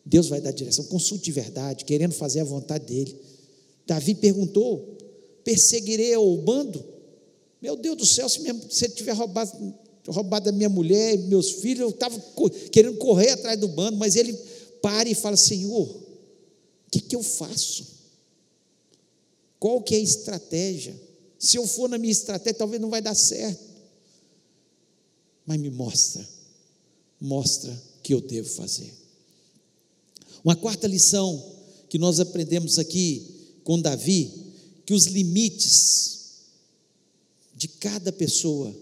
Deus 0.05 0.27
vai 0.27 0.41
dar 0.41 0.51
direção. 0.51 0.85
Consulte 0.85 1.25
de 1.25 1.31
verdade, 1.31 1.85
querendo 1.85 2.13
fazer 2.13 2.41
a 2.41 2.45
vontade 2.45 2.85
dele. 2.85 3.17
Davi 3.85 4.15
perguntou: 4.15 4.97
perseguirei 5.43 6.15
o 6.17 6.37
bando? 6.37 6.83
Meu 7.61 7.75
Deus 7.77 7.97
do 7.97 8.05
céu, 8.05 8.27
se, 8.27 8.41
minha, 8.41 8.59
se 8.69 8.85
ele 8.85 8.93
tiver 8.93 9.13
roubado, 9.13 9.73
roubado 10.07 10.49
a 10.49 10.51
minha 10.51 10.69
mulher, 10.69 11.17
meus 11.17 11.51
filhos, 11.51 11.81
eu 11.81 11.89
estava 11.89 12.21
querendo 12.71 12.97
correr 12.97 13.29
atrás 13.29 13.57
do 13.57 13.69
bando, 13.69 13.97
mas 13.97 14.15
ele 14.15 14.33
para 14.81 15.09
e 15.09 15.15
fala: 15.15 15.37
Senhor, 15.37 15.87
o 15.87 16.91
que, 16.91 16.99
que 16.99 17.15
eu 17.15 17.23
faço? 17.23 17.93
Qual 19.59 19.81
que 19.81 19.95
é 19.95 19.97
a 19.97 20.01
estratégia? 20.01 20.93
Se 21.39 21.57
eu 21.57 21.65
for 21.65 21.87
na 21.87 21.97
minha 21.97 22.11
estratégia, 22.11 22.57
talvez 22.57 22.81
não 22.81 22.89
vai 22.89 23.01
dar 23.01 23.15
certo. 23.15 23.63
Mas 25.45 25.59
me 25.59 25.69
mostra, 25.69 26.27
mostra 27.19 27.81
que 28.01 28.13
eu 28.13 28.21
devo 28.21 28.49
fazer. 28.49 29.02
Uma 30.43 30.55
quarta 30.55 30.87
lição 30.87 31.51
que 31.89 31.97
nós 31.97 32.19
aprendemos 32.19 32.77
aqui 32.77 33.25
com 33.63 33.79
Davi, 33.79 34.31
que 34.85 34.93
os 34.93 35.05
limites 35.05 36.19
de 37.55 37.67
cada 37.67 38.11
pessoa 38.11 38.75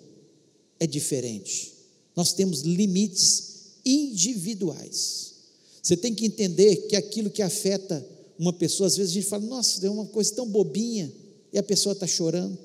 é 0.80 0.88
diferente. 0.88 1.74
Nós 2.16 2.34
temos 2.34 2.62
limites 2.62 3.52
individuais. 3.86 5.34
Você 5.82 5.96
tem 5.96 6.14
que 6.14 6.26
entender 6.26 6.88
que 6.88 6.96
aquilo 6.96 7.30
que 7.30 7.42
afeta 7.42 8.06
uma 8.38 8.54
pessoa, 8.54 8.88
às 8.88 8.98
vezes 8.98 9.12
a 9.12 9.14
gente 9.16 9.28
fala, 9.28 9.46
nossa, 9.46 9.86
é 9.86 9.90
uma 9.90 10.06
coisa 10.06 10.34
tão 10.34 10.48
bobinha, 10.48 11.12
e 11.54 11.60
a 11.60 11.64
pessoa 11.64 11.94
está 11.94 12.08
chorando. 12.08 12.58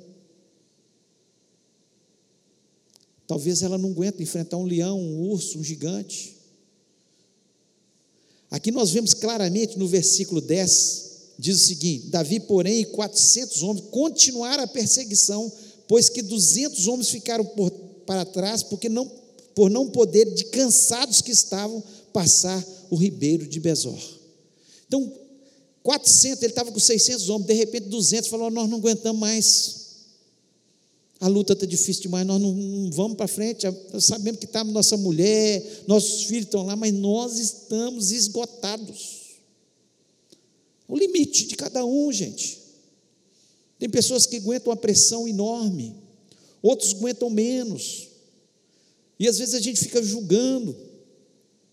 Talvez 3.27 3.63
ela 3.63 3.77
não 3.77 3.91
aguente 3.91 4.23
enfrentar 4.23 4.57
um 4.57 4.65
leão, 4.65 4.99
um 5.01 5.29
urso, 5.29 5.59
um 5.59 5.65
gigante. 5.65 6.36
Aqui 8.51 8.71
nós 8.71 8.91
vemos 8.91 9.15
claramente 9.15 9.79
no 9.79 9.89
versículo 9.89 10.41
10, 10.41 11.05
diz 11.39 11.63
o 11.63 11.67
seguinte: 11.67 12.07
Davi, 12.09 12.41
porém, 12.41 12.81
e 12.81 12.85
400 12.87 13.63
homens 13.63 13.87
continuaram 13.91 14.65
a 14.65 14.69
perseguição 14.69 15.53
pois 15.89 16.09
que 16.09 16.23
duzentos 16.23 16.87
homens 16.87 17.09
ficaram 17.09 17.45
por, 17.45 17.71
para 18.07 18.25
trás, 18.25 18.63
porque 18.63 18.89
não, 18.89 19.11
por 19.55 19.71
não 19.71 19.89
poder, 19.89 20.33
de 20.35 20.45
cansados 20.47 21.21
que 21.21 21.31
estavam, 21.31 21.83
passar 22.13 22.65
o 22.91 22.97
ribeiro 22.97 23.47
de 23.47 23.61
Besor. 23.61 23.99
Então, 24.87 25.13
400, 25.83 26.43
ele 26.43 26.53
estava 26.53 26.73
com 26.73 26.81
600 26.81 27.29
homens, 27.29 27.47
de 27.47 27.55
repente 27.55 27.89
200 27.89 28.29
falou: 28.29 28.51
Nós 28.51 28.69
não 28.69 28.79
aguentamos 28.79 29.21
mais. 29.21 29.86
A 31.27 31.29
luta 31.29 31.55
está 31.55 31.67
difícil 31.67 32.03
demais, 32.03 32.25
nós 32.25 32.41
não, 32.41 32.53
não 32.53 32.89
vamos 32.93 33.17
para 33.17 33.27
frente. 33.27 33.67
Sabemos 33.99 34.39
que 34.39 34.45
está 34.45 34.63
nossa 34.63 34.97
mulher, 34.97 35.83
nossos 35.85 36.23
filhos 36.23 36.45
estão 36.45 36.65
lá, 36.65 36.77
mas 36.77 36.95
nós 36.95 37.37
estamos 37.37 38.13
esgotados. 38.13 39.41
O 40.87 40.97
limite 40.97 41.49
de 41.49 41.57
cada 41.57 41.85
um, 41.85 42.13
gente. 42.13 42.61
Tem 43.77 43.91
pessoas 43.91 44.25
que 44.25 44.37
aguentam 44.37 44.71
uma 44.71 44.77
pressão 44.77 45.27
enorme, 45.27 45.97
outros 46.63 46.95
aguentam 46.95 47.29
menos. 47.29 48.07
E 49.19 49.27
às 49.27 49.37
vezes 49.37 49.55
a 49.55 49.61
gente 49.61 49.81
fica 49.81 50.01
julgando. 50.01 50.77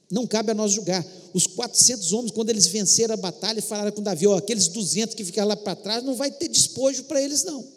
Não 0.10 0.26
cabe 0.26 0.50
a 0.50 0.56
nós 0.56 0.72
julgar. 0.72 1.06
Os 1.32 1.46
400 1.46 2.12
homens, 2.12 2.32
quando 2.32 2.50
eles 2.50 2.66
venceram 2.66 3.14
a 3.14 3.18
batalha, 3.18 3.62
falaram 3.62 3.92
com 3.92 4.02
Davi: 4.02 4.26
ó, 4.26 4.36
aqueles 4.36 4.68
200 4.68 5.14
que 5.14 5.24
ficaram 5.24 5.50
lá 5.50 5.56
para 5.56 5.76
trás, 5.76 6.04
não 6.04 6.16
vai 6.16 6.32
ter 6.32 6.48
despojo 6.48 7.04
para 7.04 7.22
eles, 7.22 7.44
não. 7.44 7.73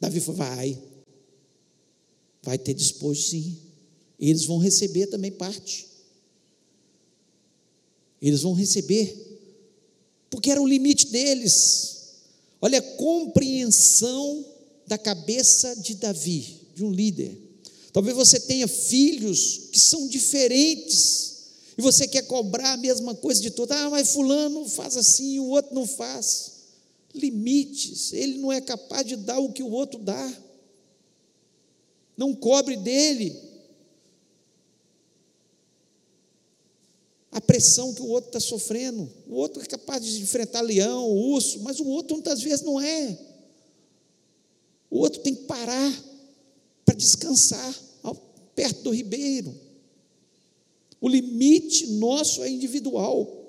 Davi 0.00 0.20
falou: 0.20 0.38
vai. 0.38 0.78
Vai 2.42 2.58
ter 2.58 2.74
despojo, 2.74 3.20
sim. 3.20 3.56
Eles 4.18 4.44
vão 4.44 4.58
receber 4.58 5.06
também 5.06 5.32
parte. 5.32 5.86
Eles 8.20 8.42
vão 8.42 8.54
receber, 8.54 9.14
porque 10.30 10.50
era 10.50 10.60
o 10.60 10.66
limite 10.66 11.08
deles. 11.08 11.94
Olha 12.60 12.78
a 12.78 12.96
compreensão 12.96 14.44
da 14.86 14.96
cabeça 14.96 15.74
de 15.76 15.94
Davi. 15.94 16.60
de 16.74 16.84
um 16.84 16.90
líder. 16.90 17.38
Talvez 17.92 18.16
você 18.16 18.40
tenha 18.40 18.66
filhos 18.66 19.68
que 19.70 19.78
são 19.78 20.08
diferentes 20.08 21.34
e 21.78 21.82
você 21.82 22.08
quer 22.08 22.22
cobrar 22.22 22.72
a 22.72 22.76
mesma 22.76 23.14
coisa 23.14 23.40
de 23.40 23.50
todo. 23.50 23.70
Ah, 23.70 23.90
mas 23.90 24.12
fulano 24.12 24.68
faz 24.68 24.96
assim, 24.96 25.38
o 25.38 25.46
outro 25.50 25.74
não 25.74 25.86
faz. 25.86 26.53
Limites. 27.14 28.12
Ele 28.12 28.38
não 28.38 28.52
é 28.52 28.60
capaz 28.60 29.06
de 29.06 29.16
dar 29.16 29.38
o 29.38 29.52
que 29.52 29.62
o 29.62 29.70
outro 29.70 29.98
dá. 29.98 30.42
Não 32.16 32.34
cobre 32.34 32.76
dele. 32.76 33.36
A 37.30 37.40
pressão 37.40 37.94
que 37.94 38.02
o 38.02 38.08
outro 38.08 38.28
está 38.28 38.40
sofrendo. 38.40 39.10
O 39.26 39.34
outro 39.34 39.62
é 39.62 39.66
capaz 39.66 40.04
de 40.04 40.20
enfrentar 40.22 40.60
leão, 40.60 41.10
urso, 41.10 41.60
mas 41.60 41.80
o 41.80 41.86
outro 41.86 42.14
muitas 42.14 42.42
vezes 42.42 42.64
não 42.64 42.80
é. 42.80 43.18
O 44.90 44.98
outro 44.98 45.20
tem 45.20 45.34
que 45.34 45.44
parar 45.44 46.04
para 46.84 46.94
descansar 46.94 47.74
perto 48.54 48.82
do 48.82 48.90
ribeiro. 48.90 49.54
O 51.00 51.08
limite 51.08 51.86
nosso 51.88 52.42
é 52.42 52.48
individual. 52.48 53.42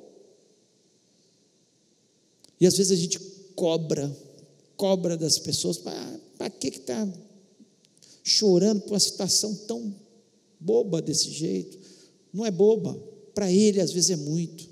E 2.59 2.65
às 2.65 2.75
vezes 2.75 2.91
a 2.91 2.95
gente 2.99 3.19
cobra, 3.55 4.15
cobra 4.75 5.17
das 5.17 5.39
pessoas, 5.39 5.77
para 5.77 6.49
que 6.49 6.67
está 6.67 7.07
chorando 8.23 8.81
por 8.81 8.91
uma 8.91 8.99
situação 8.99 9.55
tão 9.67 9.95
boba 10.59 11.01
desse 11.01 11.31
jeito? 11.31 11.77
Não 12.33 12.45
é 12.45 12.51
boba, 12.51 12.93
para 13.33 13.51
ele 13.51 13.79
às 13.79 13.91
vezes 13.91 14.09
é 14.11 14.15
muito. 14.15 14.67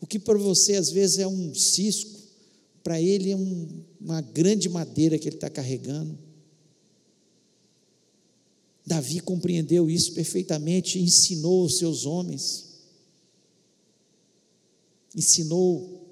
O 0.00 0.06
que 0.06 0.18
para 0.18 0.38
você 0.38 0.74
às 0.74 0.90
vezes 0.90 1.18
é 1.18 1.26
um 1.26 1.54
cisco, 1.54 2.18
para 2.82 3.00
ele 3.00 3.30
é 3.30 3.36
um, 3.36 3.82
uma 4.00 4.20
grande 4.20 4.68
madeira 4.68 5.18
que 5.18 5.28
ele 5.28 5.36
está 5.36 5.50
carregando. 5.50 6.18
Davi 8.86 9.18
compreendeu 9.18 9.90
isso 9.90 10.12
perfeitamente 10.12 10.98
e 10.98 11.02
ensinou 11.02 11.64
os 11.64 11.78
seus 11.78 12.06
homens. 12.06 12.66
Ensinou 15.14 16.06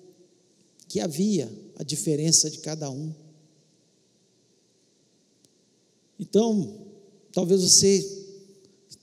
que 0.89 0.99
havia 0.99 1.51
a 1.77 1.83
diferença 1.83 2.51
de 2.51 2.59
cada 2.59 2.91
um. 2.91 3.13
Então, 6.19 6.87
talvez 7.33 7.63
você 7.63 8.25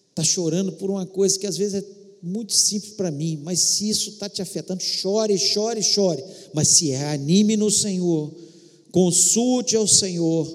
está 0.10 0.24
chorando 0.24 0.72
por 0.74 0.90
uma 0.90 1.06
coisa 1.06 1.38
que 1.38 1.48
às 1.48 1.58
vezes 1.58 1.84
é 1.84 2.02
muito 2.22 2.54
simples 2.54 2.94
para 2.94 3.10
mim, 3.10 3.40
mas 3.44 3.60
se 3.60 3.90
isso 3.90 4.12
está 4.12 4.30
te 4.30 4.42
afetando, 4.42 4.82
chore, 4.82 5.38
chore, 5.38 5.82
chore. 5.82 6.24
Mas 6.54 6.70
se 6.70 6.92
é, 6.92 7.10
anime 7.10 7.58
no 7.58 7.72
Senhor, 7.72 8.32
consulte 8.92 9.76
ao 9.76 9.88
Senhor, 9.88 10.48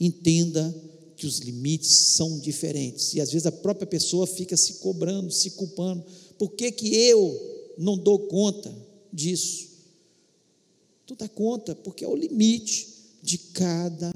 entenda 0.00 0.74
que 1.16 1.26
os 1.26 1.38
limites 1.38 1.90
são 1.90 2.38
diferentes. 2.38 3.14
E 3.14 3.20
às 3.20 3.30
vezes 3.32 3.46
a 3.46 3.52
própria 3.52 3.86
pessoa 3.86 4.26
fica 4.26 4.56
se 4.56 4.74
cobrando, 4.74 5.30
se 5.30 5.50
culpando. 5.52 6.04
Por 6.38 6.50
que, 6.52 6.70
que 6.70 6.94
eu 6.94 7.74
não 7.78 7.96
dou 7.96 8.18
conta 8.20 8.74
disso? 9.12 9.75
Tu 11.06 11.14
dá 11.14 11.28
conta, 11.28 11.74
porque 11.74 12.04
é 12.04 12.08
o 12.08 12.16
limite 12.16 12.88
de 13.22 13.38
cada 13.38 14.12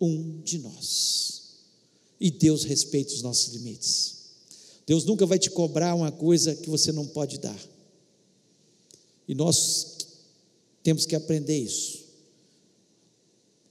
um 0.00 0.40
de 0.42 0.58
nós. 0.58 1.42
E 2.20 2.30
Deus 2.30 2.64
respeita 2.64 3.14
os 3.14 3.22
nossos 3.22 3.54
limites. 3.54 4.14
Deus 4.86 5.04
nunca 5.04 5.24
vai 5.24 5.38
te 5.38 5.50
cobrar 5.50 5.94
uma 5.94 6.12
coisa 6.12 6.54
que 6.54 6.68
você 6.68 6.92
não 6.92 7.06
pode 7.06 7.38
dar. 7.38 7.58
E 9.26 9.34
nós 9.34 9.96
temos 10.82 11.06
que 11.06 11.16
aprender 11.16 11.58
isso. 11.58 12.04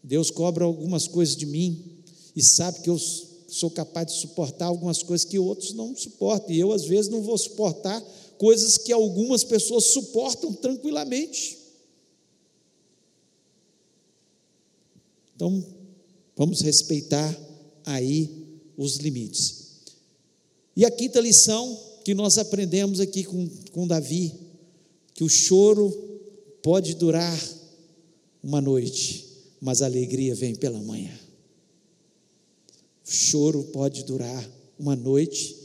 Deus 0.03 0.31
cobra 0.31 0.65
algumas 0.65 1.07
coisas 1.07 1.35
de 1.35 1.45
mim 1.45 2.03
e 2.35 2.41
sabe 2.41 2.81
que 2.81 2.89
eu 2.89 2.99
sou 3.47 3.69
capaz 3.69 4.07
de 4.07 4.19
suportar 4.19 4.65
algumas 4.65 5.03
coisas 5.03 5.25
que 5.25 5.37
outros 5.37 5.73
não 5.73 5.95
suportam. 5.95 6.51
E 6.51 6.59
eu, 6.59 6.71
às 6.71 6.85
vezes, 6.85 7.09
não 7.09 7.21
vou 7.21 7.37
suportar 7.37 8.01
coisas 8.39 8.77
que 8.77 8.91
algumas 8.91 9.43
pessoas 9.43 9.85
suportam 9.85 10.51
tranquilamente. 10.51 11.62
Então, 15.35 15.63
vamos 16.35 16.61
respeitar 16.61 17.37
aí 17.85 18.29
os 18.77 18.97
limites. 18.97 19.63
E 20.75 20.85
a 20.85 20.91
quinta 20.91 21.19
lição 21.19 21.79
que 22.03 22.13
nós 22.13 22.37
aprendemos 22.37 22.99
aqui 22.99 23.23
com, 23.23 23.47
com 23.71 23.87
Davi, 23.87 24.33
que 25.13 25.23
o 25.23 25.29
choro 25.29 25.91
pode 26.61 26.95
durar 26.95 27.39
uma 28.43 28.59
noite, 28.59 29.25
mas 29.61 29.81
a 29.81 29.85
alegria 29.85 30.35
vem 30.35 30.55
pela 30.55 30.81
manhã. 30.81 31.17
O 33.07 33.11
choro 33.11 33.63
pode 33.65 34.03
durar 34.03 34.49
uma 34.77 34.95
noite, 34.95 35.55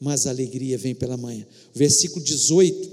mas 0.00 0.26
a 0.26 0.30
alegria 0.30 0.78
vem 0.78 0.94
pela 0.94 1.16
manhã. 1.16 1.46
versículo 1.74 2.24
18 2.24 2.90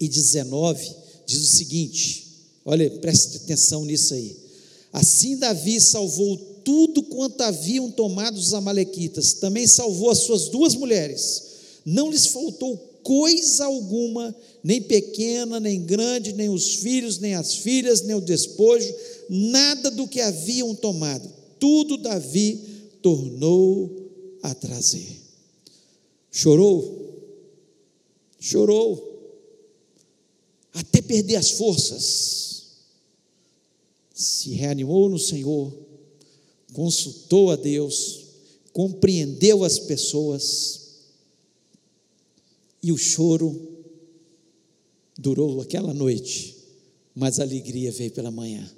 e 0.00 0.08
19 0.08 0.94
diz 1.26 1.40
o 1.40 1.56
seguinte: 1.56 2.26
olha, 2.64 2.90
preste 2.90 3.36
atenção 3.36 3.84
nisso 3.84 4.14
aí. 4.14 4.47
Assim 4.92 5.36
Davi 5.36 5.80
salvou 5.80 6.36
tudo 6.64 7.02
quanto 7.02 7.40
haviam 7.42 7.90
tomado 7.90 8.36
os 8.36 8.52
Amalequitas, 8.52 9.34
também 9.34 9.66
salvou 9.66 10.10
as 10.10 10.18
suas 10.18 10.48
duas 10.48 10.74
mulheres, 10.74 11.44
não 11.84 12.10
lhes 12.10 12.26
faltou 12.26 12.76
coisa 13.02 13.64
alguma, 13.64 14.34
nem 14.62 14.82
pequena, 14.82 15.58
nem 15.58 15.80
grande, 15.82 16.34
nem 16.34 16.50
os 16.50 16.74
filhos, 16.74 17.18
nem 17.18 17.34
as 17.34 17.54
filhas, 17.54 18.02
nem 18.02 18.14
o 18.14 18.20
despojo, 18.20 18.94
nada 19.30 19.90
do 19.90 20.06
que 20.06 20.20
haviam 20.20 20.74
tomado, 20.74 21.26
tudo 21.58 21.96
Davi 21.96 22.60
tornou 23.00 23.90
a 24.42 24.54
trazer. 24.54 25.08
Chorou, 26.30 27.16
chorou, 28.38 29.08
até 30.74 31.00
perder 31.00 31.36
as 31.36 31.50
forças, 31.52 32.57
se 34.18 34.50
reanimou 34.50 35.08
no 35.08 35.18
Senhor, 35.18 35.72
consultou 36.72 37.52
a 37.52 37.56
Deus, 37.56 38.24
compreendeu 38.72 39.62
as 39.62 39.78
pessoas, 39.78 40.88
e 42.82 42.90
o 42.90 42.98
choro 42.98 43.78
durou 45.16 45.60
aquela 45.60 45.94
noite, 45.94 46.56
mas 47.14 47.38
a 47.38 47.44
alegria 47.44 47.92
veio 47.92 48.10
pela 48.10 48.30
manhã. 48.30 48.68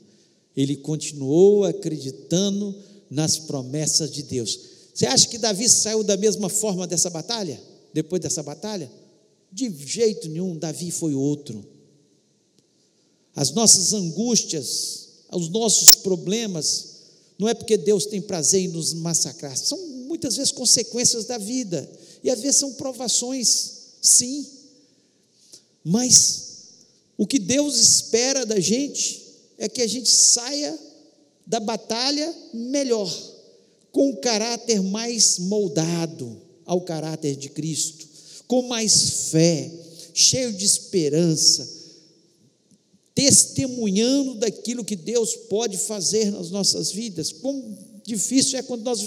Ele 0.55 0.77
continuou 0.77 1.65
acreditando 1.65 2.75
nas 3.09 3.39
promessas 3.39 4.11
de 4.11 4.23
Deus. 4.23 4.61
Você 4.93 5.07
acha 5.07 5.27
que 5.27 5.39
Davi 5.39 5.69
saiu 5.71 6.05
da 6.05 6.19
mesma 6.19 6.51
forma 6.51 6.87
dessa 6.87 7.09
batalha? 7.09 7.59
Depois 7.95 8.21
dessa 8.21 8.43
batalha? 8.43 8.91
De 9.51 9.71
jeito 9.87 10.29
nenhum, 10.29 10.59
Davi 10.59 10.91
foi 10.91 11.15
outro. 11.15 11.65
As 13.35 13.53
nossas 13.53 13.95
angústias, 13.95 15.10
os 15.37 15.49
nossos 15.49 15.91
problemas, 16.03 16.87
não 17.39 17.49
é 17.49 17.55
porque 17.55 17.77
Deus 17.77 18.07
tem 18.07 18.21
prazer 18.21 18.63
em 18.63 18.69
nos 18.69 18.93
massacrar, 18.93 19.57
são 19.57 19.79
muitas 20.07 20.37
vezes 20.37 20.53
consequências 20.53 21.25
da 21.25 21.39
vida, 21.39 21.89
e 22.23 22.31
às 22.31 22.41
vezes 22.41 22.59
são 22.59 22.73
provações, 22.75 23.71
sim, 24.03 24.47
mas 25.85 26.51
o 27.17 27.27
que 27.27 27.39
Deus 27.39 27.79
espera 27.79 28.45
da 28.45 28.59
gente 28.61 29.23
é 29.59 29.69
que 29.69 29.83
a 29.83 29.87
gente 29.87 30.11
saia 30.11 30.79
da 31.47 31.61
batalha 31.61 32.35
melhor, 32.53 33.11
com 33.93 34.11
o 34.11 34.17
caráter 34.17 34.81
mais 34.83 35.39
moldado 35.39 36.41
ao 36.65 36.81
caráter 36.83 37.37
de 37.37 37.49
Cristo, 37.49 38.09
com 38.47 38.63
mais 38.63 39.29
fé, 39.31 39.71
cheio 40.15 40.53
de 40.53 40.65
esperança, 40.65 41.80
testemunhando 43.21 44.37
daquilo 44.37 44.83
que 44.83 44.97
Deus 44.97 45.37
pode 45.37 45.77
fazer 45.77 46.31
nas 46.31 46.51
nossas 46.51 46.91
vidas. 46.91 47.31
Quão 47.31 47.77
difícil 48.03 48.59
é 48.59 48.63
quando 48.63 48.83
nós 48.83 49.07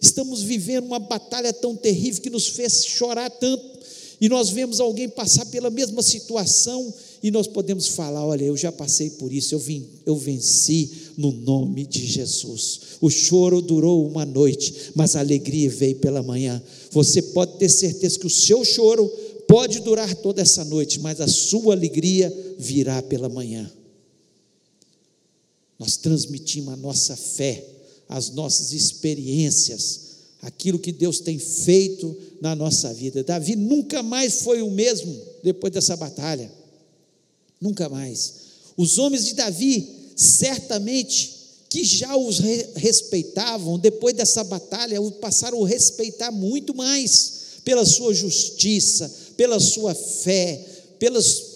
estamos 0.00 0.40
vivendo 0.40 0.86
uma 0.86 0.98
batalha 0.98 1.52
tão 1.52 1.76
terrível 1.76 2.22
que 2.22 2.30
nos 2.30 2.48
fez 2.48 2.86
chorar 2.86 3.28
tanto, 3.28 3.78
e 4.18 4.30
nós 4.30 4.48
vemos 4.48 4.80
alguém 4.80 5.10
passar 5.10 5.44
pela 5.46 5.68
mesma 5.68 6.02
situação 6.02 6.92
e 7.22 7.30
nós 7.30 7.46
podemos 7.46 7.88
falar: 7.88 8.24
olha, 8.24 8.44
eu 8.44 8.56
já 8.56 8.72
passei 8.72 9.10
por 9.10 9.30
isso, 9.30 9.54
eu, 9.54 9.58
vim, 9.58 9.86
eu 10.06 10.16
venci 10.16 10.90
no 11.18 11.30
nome 11.30 11.84
de 11.84 12.06
Jesus. 12.06 12.80
O 12.98 13.10
choro 13.10 13.60
durou 13.60 14.06
uma 14.06 14.24
noite, 14.24 14.92
mas 14.94 15.16
a 15.16 15.20
alegria 15.20 15.68
veio 15.68 15.96
pela 15.96 16.22
manhã. 16.22 16.62
Você 16.92 17.20
pode 17.20 17.58
ter 17.58 17.68
certeza 17.68 18.18
que 18.18 18.26
o 18.26 18.30
seu 18.30 18.64
choro 18.64 19.06
pode 19.46 19.80
durar 19.80 20.14
toda 20.14 20.40
essa 20.40 20.64
noite, 20.64 21.00
mas 21.00 21.20
a 21.20 21.26
sua 21.26 21.74
alegria 21.74 22.32
virá 22.60 23.02
pela 23.02 23.28
manhã. 23.28 23.70
Nós 25.78 25.96
transmitimos 25.96 26.74
a 26.74 26.76
nossa 26.76 27.16
fé, 27.16 27.64
as 28.08 28.30
nossas 28.30 28.72
experiências, 28.72 30.10
aquilo 30.42 30.78
que 30.78 30.92
Deus 30.92 31.20
tem 31.20 31.38
feito 31.38 32.16
na 32.40 32.54
nossa 32.54 32.92
vida. 32.92 33.24
Davi 33.24 33.56
nunca 33.56 34.02
mais 34.02 34.42
foi 34.42 34.62
o 34.62 34.70
mesmo 34.70 35.18
depois 35.42 35.72
dessa 35.72 35.96
batalha. 35.96 36.52
Nunca 37.60 37.88
mais. 37.88 38.34
Os 38.76 38.98
homens 38.98 39.24
de 39.26 39.34
Davi 39.34 40.12
certamente 40.16 41.40
que 41.70 41.84
já 41.84 42.16
os 42.16 42.40
respeitavam, 42.74 43.78
depois 43.78 44.14
dessa 44.14 44.42
batalha, 44.42 45.00
passaram 45.20 45.64
a 45.64 45.68
respeitar 45.68 46.32
muito 46.32 46.74
mais 46.74 47.60
pela 47.64 47.86
sua 47.86 48.12
justiça, 48.12 49.08
pela 49.36 49.60
sua 49.60 49.94
fé, 49.94 50.66
pelas, 50.98 51.49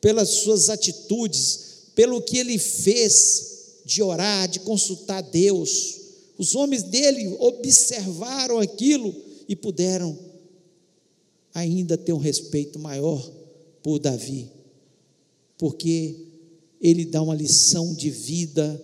pelas 0.00 0.28
suas 0.28 0.70
atitudes, 0.70 1.84
pelo 1.94 2.22
que 2.22 2.38
ele 2.38 2.58
fez 2.58 3.50
de 3.84 4.02
orar, 4.02 4.48
de 4.48 4.60
consultar 4.60 5.22
Deus. 5.22 5.96
Os 6.38 6.54
homens 6.54 6.82
dele 6.82 7.36
observaram 7.38 8.58
aquilo 8.58 9.14
e 9.48 9.54
puderam 9.54 10.18
ainda 11.52 11.98
ter 11.98 12.12
um 12.12 12.18
respeito 12.18 12.78
maior 12.78 13.30
por 13.82 13.98
Davi, 13.98 14.48
porque 15.58 16.16
ele 16.80 17.04
dá 17.04 17.20
uma 17.20 17.34
lição 17.34 17.92
de 17.94 18.10
vida 18.10 18.82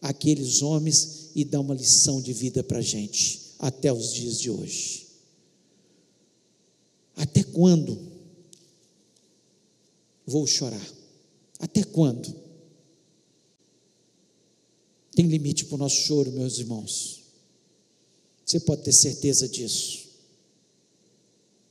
àqueles 0.00 0.62
homens 0.62 1.28
e 1.34 1.44
dá 1.44 1.60
uma 1.60 1.74
lição 1.74 2.20
de 2.20 2.32
vida 2.32 2.64
para 2.64 2.78
a 2.78 2.82
gente 2.82 3.40
até 3.58 3.92
os 3.92 4.12
dias 4.12 4.40
de 4.40 4.50
hoje. 4.50 5.06
Até 7.14 7.42
quando 7.42 7.98
vou 10.30 10.46
chorar? 10.46 10.86
Até 11.58 11.82
quando? 11.82 12.34
Tem 15.12 15.26
limite 15.26 15.64
para 15.66 15.74
o 15.74 15.78
nosso 15.78 15.96
choro, 15.96 16.30
meus 16.32 16.58
irmãos. 16.58 17.20
Você 18.46 18.60
pode 18.60 18.82
ter 18.82 18.92
certeza 18.92 19.48
disso. 19.48 20.08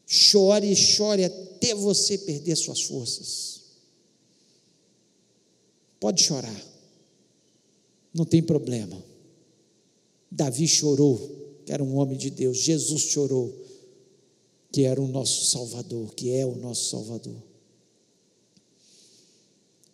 Chore, 0.05 0.75
chore 0.75 1.23
até 1.23 1.73
você 1.73 2.17
perder 2.17 2.55
suas 2.55 2.81
forças. 2.81 3.61
Pode 5.99 6.23
chorar, 6.23 6.65
não 8.13 8.25
tem 8.25 8.41
problema. 8.41 9.03
Davi 10.31 10.67
chorou, 10.67 11.17
que 11.65 11.71
era 11.71 11.83
um 11.83 11.97
homem 11.97 12.17
de 12.17 12.29
Deus. 12.29 12.57
Jesus 12.57 13.01
chorou, 13.01 13.53
que 14.71 14.83
era 14.83 15.01
o 15.01 15.07
nosso 15.07 15.45
Salvador, 15.45 16.13
que 16.15 16.31
é 16.31 16.45
o 16.45 16.55
nosso 16.55 16.89
Salvador. 16.89 17.48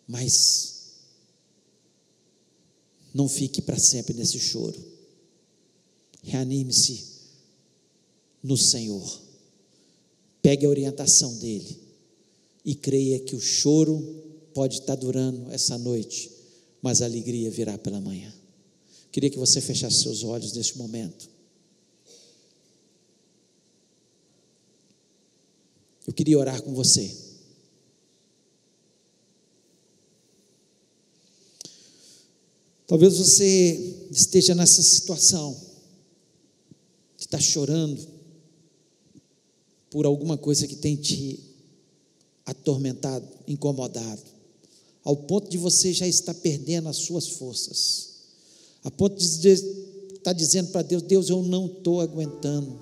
Mas 0.06 0.76
não 3.12 3.28
fique 3.28 3.62
para 3.62 3.78
sempre 3.78 4.14
nesse 4.14 4.38
choro. 4.38 4.78
Reanime-se 6.22 7.04
no 8.42 8.56
Senhor. 8.56 9.22
Pegue 10.42 10.66
a 10.66 10.68
orientação 10.68 11.34
dele 11.38 11.80
e 12.64 12.74
creia 12.74 13.18
que 13.20 13.34
o 13.34 13.40
choro 13.40 14.00
pode 14.52 14.80
estar 14.80 14.96
durando 14.96 15.50
essa 15.50 15.78
noite, 15.78 16.30
mas 16.82 17.02
a 17.02 17.06
alegria 17.06 17.50
virá 17.50 17.76
pela 17.78 18.00
manhã. 18.00 18.32
Queria 19.10 19.30
que 19.30 19.38
você 19.38 19.60
fechasse 19.60 20.02
seus 20.02 20.22
olhos 20.22 20.52
neste 20.52 20.76
momento. 20.76 21.28
Eu 26.06 26.12
queria 26.12 26.38
orar 26.38 26.62
com 26.62 26.74
você. 26.74 27.25
Talvez 32.86 33.18
você 33.18 34.06
esteja 34.10 34.54
nessa 34.54 34.82
situação, 34.82 35.56
de 37.16 37.24
estar 37.24 37.40
chorando, 37.40 38.06
por 39.90 40.06
alguma 40.06 40.36
coisa 40.36 40.66
que 40.66 40.76
tem 40.76 40.94
te 40.94 41.40
atormentado, 42.44 43.26
incomodado, 43.48 44.22
ao 45.02 45.16
ponto 45.16 45.48
de 45.48 45.58
você 45.58 45.92
já 45.92 46.06
estar 46.06 46.34
perdendo 46.34 46.88
as 46.88 46.96
suas 46.98 47.28
forças, 47.28 48.10
a 48.84 48.90
ponto 48.90 49.16
de 49.16 49.48
estar 49.48 50.20
tá 50.22 50.32
dizendo 50.32 50.70
para 50.70 50.82
Deus: 50.82 51.02
Deus, 51.02 51.28
eu 51.28 51.42
não 51.42 51.66
estou 51.66 52.00
aguentando 52.00 52.78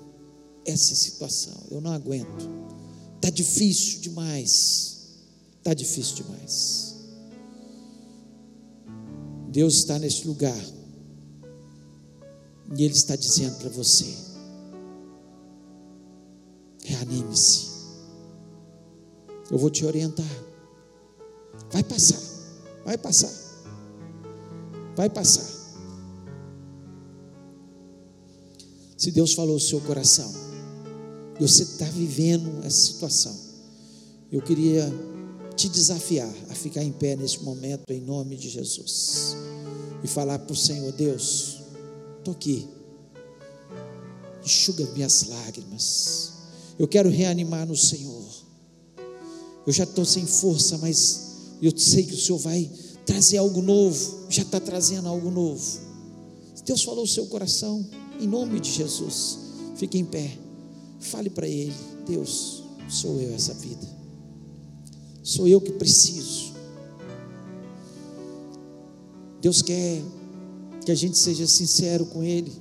essa 0.65 0.93
situação, 0.93 1.55
eu 1.71 1.81
não 1.81 1.91
aguento, 1.91 2.49
está 3.15 3.29
difícil 3.29 4.01
demais, 4.01 4.97
está 5.57 5.73
difícil 5.73 6.15
demais. 6.15 6.84
Deus 9.55 9.75
está 9.75 9.97
nesse 9.97 10.27
lugar 10.27 10.61
e 12.77 12.83
Ele 12.83 12.93
está 12.93 13.15
dizendo 13.15 13.57
para 13.57 13.69
você: 13.69 14.05
Reanime-se. 16.83 17.67
Eu 19.49 19.57
vou 19.57 19.69
te 19.69 19.85
orientar. 19.85 20.25
Vai 21.71 21.83
passar. 21.85 22.21
Vai 22.83 22.97
passar. 22.97 23.31
Vai 24.93 25.09
passar. 25.09 25.49
Se 28.97 29.09
Deus 29.09 29.33
falou 29.33 29.55
o 29.55 29.59
seu 29.59 29.79
coração, 29.79 30.33
e 31.39 31.47
você 31.47 31.63
está 31.63 31.85
vivendo 31.85 32.61
essa 32.65 32.87
situação, 32.87 33.33
eu 34.29 34.41
queria 34.41 34.91
te 35.55 35.69
desafiar 35.69 36.31
a 36.49 36.55
ficar 36.55 36.83
em 36.83 36.91
pé 36.91 37.15
nesse 37.15 37.41
momento, 37.43 37.91
em 37.91 38.01
nome 38.01 38.35
de 38.35 38.49
Jesus, 38.49 39.35
e 40.03 40.07
falar 40.07 40.39
para 40.39 40.53
o 40.53 40.55
Senhor: 40.55 40.91
Deus, 40.91 41.61
estou 42.17 42.33
aqui, 42.33 42.67
enxuga 44.43 44.85
minhas 44.91 45.27
lágrimas, 45.27 46.33
eu 46.77 46.87
quero 46.87 47.09
reanimar 47.09 47.65
no 47.65 47.75
Senhor. 47.75 48.23
Eu 49.65 49.73
já 49.73 49.83
estou 49.83 50.05
sem 50.05 50.25
força, 50.25 50.77
mas 50.77 51.25
eu 51.61 51.75
sei 51.75 52.03
que 52.03 52.13
o 52.13 52.17
Senhor 52.17 52.37
vai 52.37 52.69
trazer 53.05 53.37
algo 53.37 53.61
novo. 53.61 54.25
Já 54.29 54.43
está 54.43 54.59
trazendo 54.59 55.07
algo 55.07 55.31
novo. 55.31 55.79
Deus 56.65 56.83
falou 56.83 57.03
o 57.03 57.07
seu 57.07 57.27
coração, 57.27 57.87
em 58.19 58.27
nome 58.27 58.59
de 58.59 58.71
Jesus. 58.71 59.39
Fique 59.75 59.97
em 59.97 60.05
pé. 60.05 60.37
Fale 60.99 61.29
para 61.29 61.47
Ele: 61.47 61.73
Deus, 62.07 62.63
sou 62.89 63.19
eu 63.19 63.33
essa 63.33 63.53
vida. 63.53 64.04
Sou 65.25 65.47
eu 65.47 65.59
que 65.59 65.71
preciso. 65.71 66.53
Deus 69.41 69.63
quer 69.63 70.03
que 70.85 70.91
a 70.91 70.95
gente 70.95 71.17
seja 71.17 71.47
sincero 71.47 72.05
com 72.05 72.23
Ele. 72.23 72.53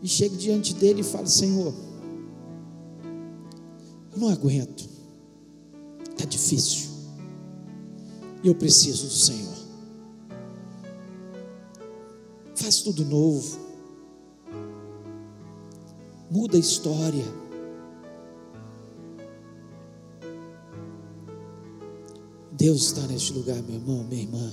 E 0.00 0.08
chegue 0.08 0.34
diante 0.34 0.72
dele 0.72 1.02
e 1.02 1.04
fale: 1.04 1.28
Senhor, 1.28 1.74
eu 4.12 4.18
não 4.18 4.30
aguento. 4.30 4.88
Está 6.10 6.24
difícil. 6.24 6.88
E 8.42 8.48
eu 8.48 8.54
preciso 8.54 9.08
do 9.08 9.12
Senhor. 9.12 9.54
Faz 12.54 12.80
tudo 12.80 13.04
novo. 13.04 13.58
Muda 16.30 16.56
a 16.56 16.60
história. 16.60 17.42
Deus 22.62 22.82
está 22.82 23.04
neste 23.08 23.32
lugar, 23.32 23.60
meu 23.60 23.74
irmão, 23.74 24.04
minha 24.04 24.22
irmã. 24.22 24.52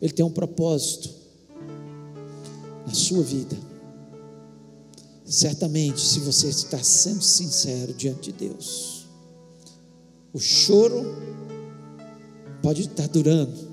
Ele 0.00 0.12
tem 0.12 0.24
um 0.24 0.30
propósito 0.30 1.10
na 2.86 2.94
sua 2.94 3.24
vida. 3.24 3.56
Certamente, 5.24 6.00
se 6.00 6.20
você 6.20 6.46
está 6.46 6.80
sendo 6.80 7.22
sincero 7.22 7.92
diante 7.92 8.30
de 8.30 8.46
Deus, 8.46 9.04
o 10.32 10.38
choro 10.38 11.12
pode 12.62 12.82
estar 12.82 13.08
durando, 13.08 13.68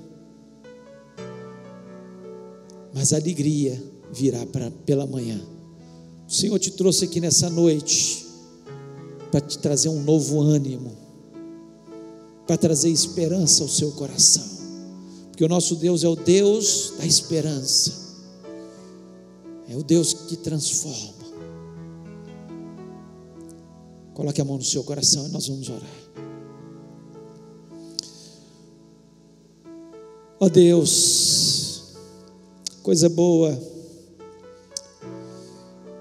mas 2.92 3.12
a 3.12 3.16
alegria 3.16 3.80
virá 4.12 4.44
pra, 4.44 4.72
pela 4.84 5.06
manhã. 5.06 5.40
O 6.28 6.32
Senhor 6.32 6.58
te 6.58 6.72
trouxe 6.72 7.04
aqui 7.04 7.20
nessa 7.20 7.48
noite 7.48 8.26
para 9.30 9.40
te 9.40 9.56
trazer 9.56 9.88
um 9.88 10.02
novo 10.02 10.40
ânimo, 10.40 11.07
para 12.48 12.56
trazer 12.56 12.88
esperança 12.88 13.62
ao 13.62 13.68
seu 13.68 13.92
coração, 13.92 14.42
porque 15.28 15.44
o 15.44 15.48
nosso 15.48 15.76
Deus 15.76 16.02
é 16.02 16.08
o 16.08 16.16
Deus 16.16 16.94
da 16.96 17.04
esperança, 17.04 17.92
é 19.68 19.76
o 19.76 19.82
Deus 19.82 20.14
que 20.14 20.34
transforma. 20.34 21.18
Coloque 24.14 24.40
a 24.40 24.44
mão 24.46 24.56
no 24.56 24.64
seu 24.64 24.82
coração 24.82 25.28
e 25.28 25.30
nós 25.30 25.46
vamos 25.46 25.68
orar. 25.68 25.82
Ó 30.40 30.46
oh 30.46 30.48
Deus, 30.48 31.82
coisa 32.82 33.10
boa 33.10 33.60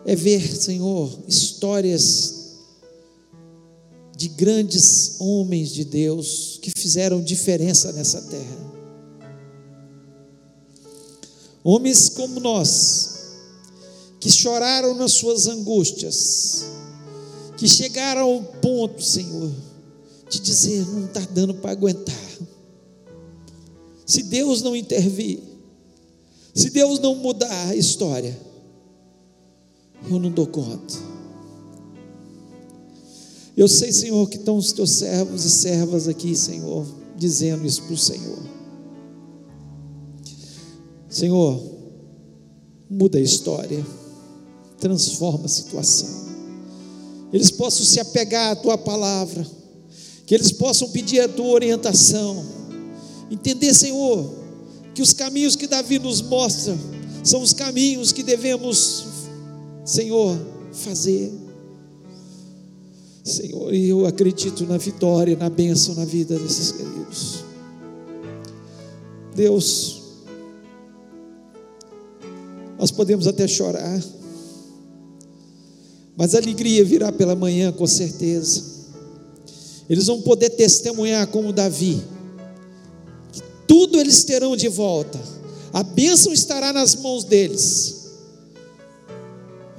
é 0.06 0.16
ver, 0.16 0.42
Senhor, 0.56 1.12
histórias 1.28 2.37
de 4.18 4.30
grandes 4.30 5.18
homens 5.20 5.70
de 5.70 5.86
Deus 5.86 6.58
que 6.60 6.72
fizeram 6.76 7.22
diferença 7.22 7.92
nessa 7.94 8.20
terra. 8.24 8.58
Homens 11.64 12.10
como 12.10 12.40
nós, 12.40 13.36
que 14.20 14.32
choraram 14.32 14.96
nas 14.96 15.12
suas 15.12 15.46
angústias, 15.46 16.66
que 17.58 17.68
chegaram 17.68 18.22
ao 18.22 18.42
ponto, 18.42 19.04
Senhor, 19.04 19.52
de 20.28 20.40
dizer: 20.40 20.84
não 20.88 21.06
está 21.06 21.20
dando 21.20 21.54
para 21.54 21.72
aguentar. 21.72 22.16
Se 24.04 24.24
Deus 24.24 24.64
não 24.64 24.76
intervir, 24.76 25.44
se 26.56 26.72
Deus 26.72 26.98
não 26.98 27.14
mudar 27.14 27.68
a 27.68 27.76
história, 27.76 28.36
eu 30.10 30.18
não 30.18 30.32
dou 30.32 30.48
conta. 30.48 31.07
Eu 33.58 33.68
sei, 33.68 33.92
Senhor, 33.92 34.30
que 34.30 34.38
estão 34.38 34.56
os 34.56 34.72
teus 34.72 34.92
servos 34.92 35.44
e 35.44 35.50
servas 35.50 36.08
aqui, 36.08 36.36
Senhor, 36.36 36.86
dizendo 37.18 37.66
isso 37.66 37.82
para 37.82 37.94
o 37.94 37.98
Senhor. 37.98 38.40
Senhor, 41.10 41.60
muda 42.88 43.18
a 43.18 43.22
história, 43.22 43.84
transforma 44.80 45.46
a 45.46 45.48
situação. 45.48 46.28
Eles 47.34 47.50
possam 47.50 47.84
se 47.84 48.00
apegar 48.00 48.52
à 48.52 48.56
tua 48.56 48.78
palavra, 48.78 49.44
que 50.28 50.36
eles 50.36 50.52
possam 50.52 50.92
pedir 50.92 51.22
a 51.22 51.28
tua 51.28 51.48
orientação, 51.48 52.46
entender, 53.32 53.74
Senhor, 53.74 54.36
que 54.94 55.02
os 55.02 55.14
caminhos 55.14 55.56
que 55.56 55.66
Davi 55.66 55.98
nos 55.98 56.22
mostra 56.22 56.78
são 57.24 57.42
os 57.42 57.54
caminhos 57.54 58.12
que 58.12 58.22
devemos, 58.22 59.06
Senhor, 59.84 60.38
fazer. 60.72 61.47
Senhor, 63.28 63.74
e 63.74 63.90
eu 63.90 64.06
acredito 64.06 64.66
na 64.66 64.78
vitória, 64.78 65.36
na 65.36 65.50
bênção 65.50 65.94
na 65.96 66.06
vida 66.06 66.38
desses 66.40 66.72
queridos. 66.72 67.44
Deus, 69.36 70.02
nós 72.80 72.90
podemos 72.90 73.28
até 73.28 73.48
chorar, 73.48 74.02
mas 76.16 76.34
a 76.34 76.40
alegria 76.40 76.84
virá 76.84 77.12
pela 77.12 77.36
manhã, 77.36 77.72
com 77.72 77.86
certeza. 77.86 78.64
Eles 79.90 80.08
vão 80.08 80.22
poder 80.22 80.50
testemunhar 80.50 81.28
como 81.28 81.54
Davi, 81.54 82.02
que 83.32 83.42
tudo 83.68 84.00
eles 84.00 84.24
terão 84.24 84.58
de 84.58 84.68
volta, 84.68 85.20
a 85.72 85.84
bênção 85.84 86.34
estará 86.34 86.74
nas 86.74 86.96
mãos 86.96 87.24
deles. 87.24 88.08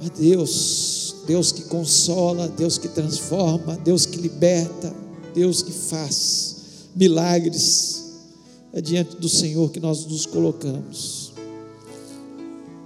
A 0.01 0.07
Deus, 0.17 1.08
Deus 1.29 1.51
que 1.51 1.61
consola, 1.65 2.47
Deus 2.47 2.79
que 2.79 2.87
transforma, 2.87 3.77
Deus 3.77 4.03
que 4.03 4.17
liberta, 4.17 4.91
Deus 5.31 5.61
que 5.61 5.71
faz 5.71 6.55
milagres. 6.95 8.03
É 8.73 8.81
diante 8.81 9.15
do 9.15 9.29
Senhor 9.29 9.69
que 9.69 9.79
nós 9.79 10.07
nos 10.07 10.25
colocamos. 10.25 11.31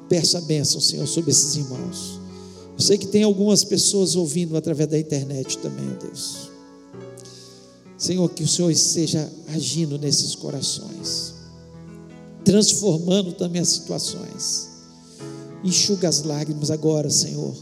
Peço 0.09 0.37
a 0.37 0.41
bênção, 0.41 0.81
Senhor, 0.81 1.07
sobre 1.07 1.31
esses 1.31 1.55
irmãos. 1.55 2.19
Eu 2.77 2.83
sei 2.83 2.97
que 2.97 3.07
tem 3.07 3.23
algumas 3.23 3.63
pessoas 3.63 4.13
ouvindo 4.17 4.57
através 4.57 4.89
da 4.89 4.99
internet 4.99 5.57
também, 5.59 5.85
ó 5.95 6.05
Deus. 6.05 6.49
Senhor, 7.97 8.27
que 8.29 8.43
o 8.43 8.47
Senhor 8.47 8.69
esteja 8.71 9.31
agindo 9.53 9.97
nesses 9.97 10.35
corações, 10.35 11.33
transformando 12.43 13.31
também 13.31 13.61
as 13.61 13.69
situações. 13.69 14.67
Enxuga 15.63 16.09
as 16.09 16.23
lágrimas 16.23 16.69
agora, 16.69 17.09
Senhor, 17.09 17.55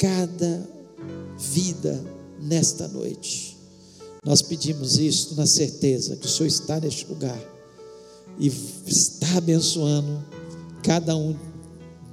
cada 0.00 0.66
vida 1.36 2.02
nesta 2.40 2.88
noite. 2.88 3.54
Nós 4.24 4.40
pedimos 4.40 4.98
isto 4.98 5.34
na 5.34 5.46
certeza 5.46 6.16
que 6.16 6.24
o 6.24 6.28
Senhor 6.28 6.46
está 6.46 6.80
neste 6.80 7.06
lugar 7.06 7.38
e 8.38 8.46
está 8.86 9.36
abençoando 9.36 10.24
cada 10.82 11.14
um 11.14 11.36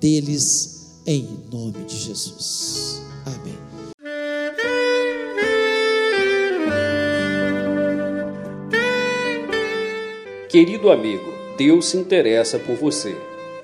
deles 0.02 0.98
em 1.06 1.26
nome 1.50 1.86
de 1.86 1.98
Jesus. 1.98 3.02
Amém. 3.26 3.56
Querido 10.50 10.90
amigo, 10.90 11.32
Deus 11.58 11.86
se 11.86 11.98
interessa 11.98 12.60
por 12.60 12.76
você. 12.76 13.16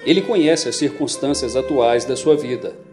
Ele 0.06 0.22
conhece 0.22 0.70
as 0.70 0.78
circunstâncias 0.78 1.58
atuais 1.58 2.06
da 2.06 2.16
sua 2.16 2.38
vida. 2.38 2.93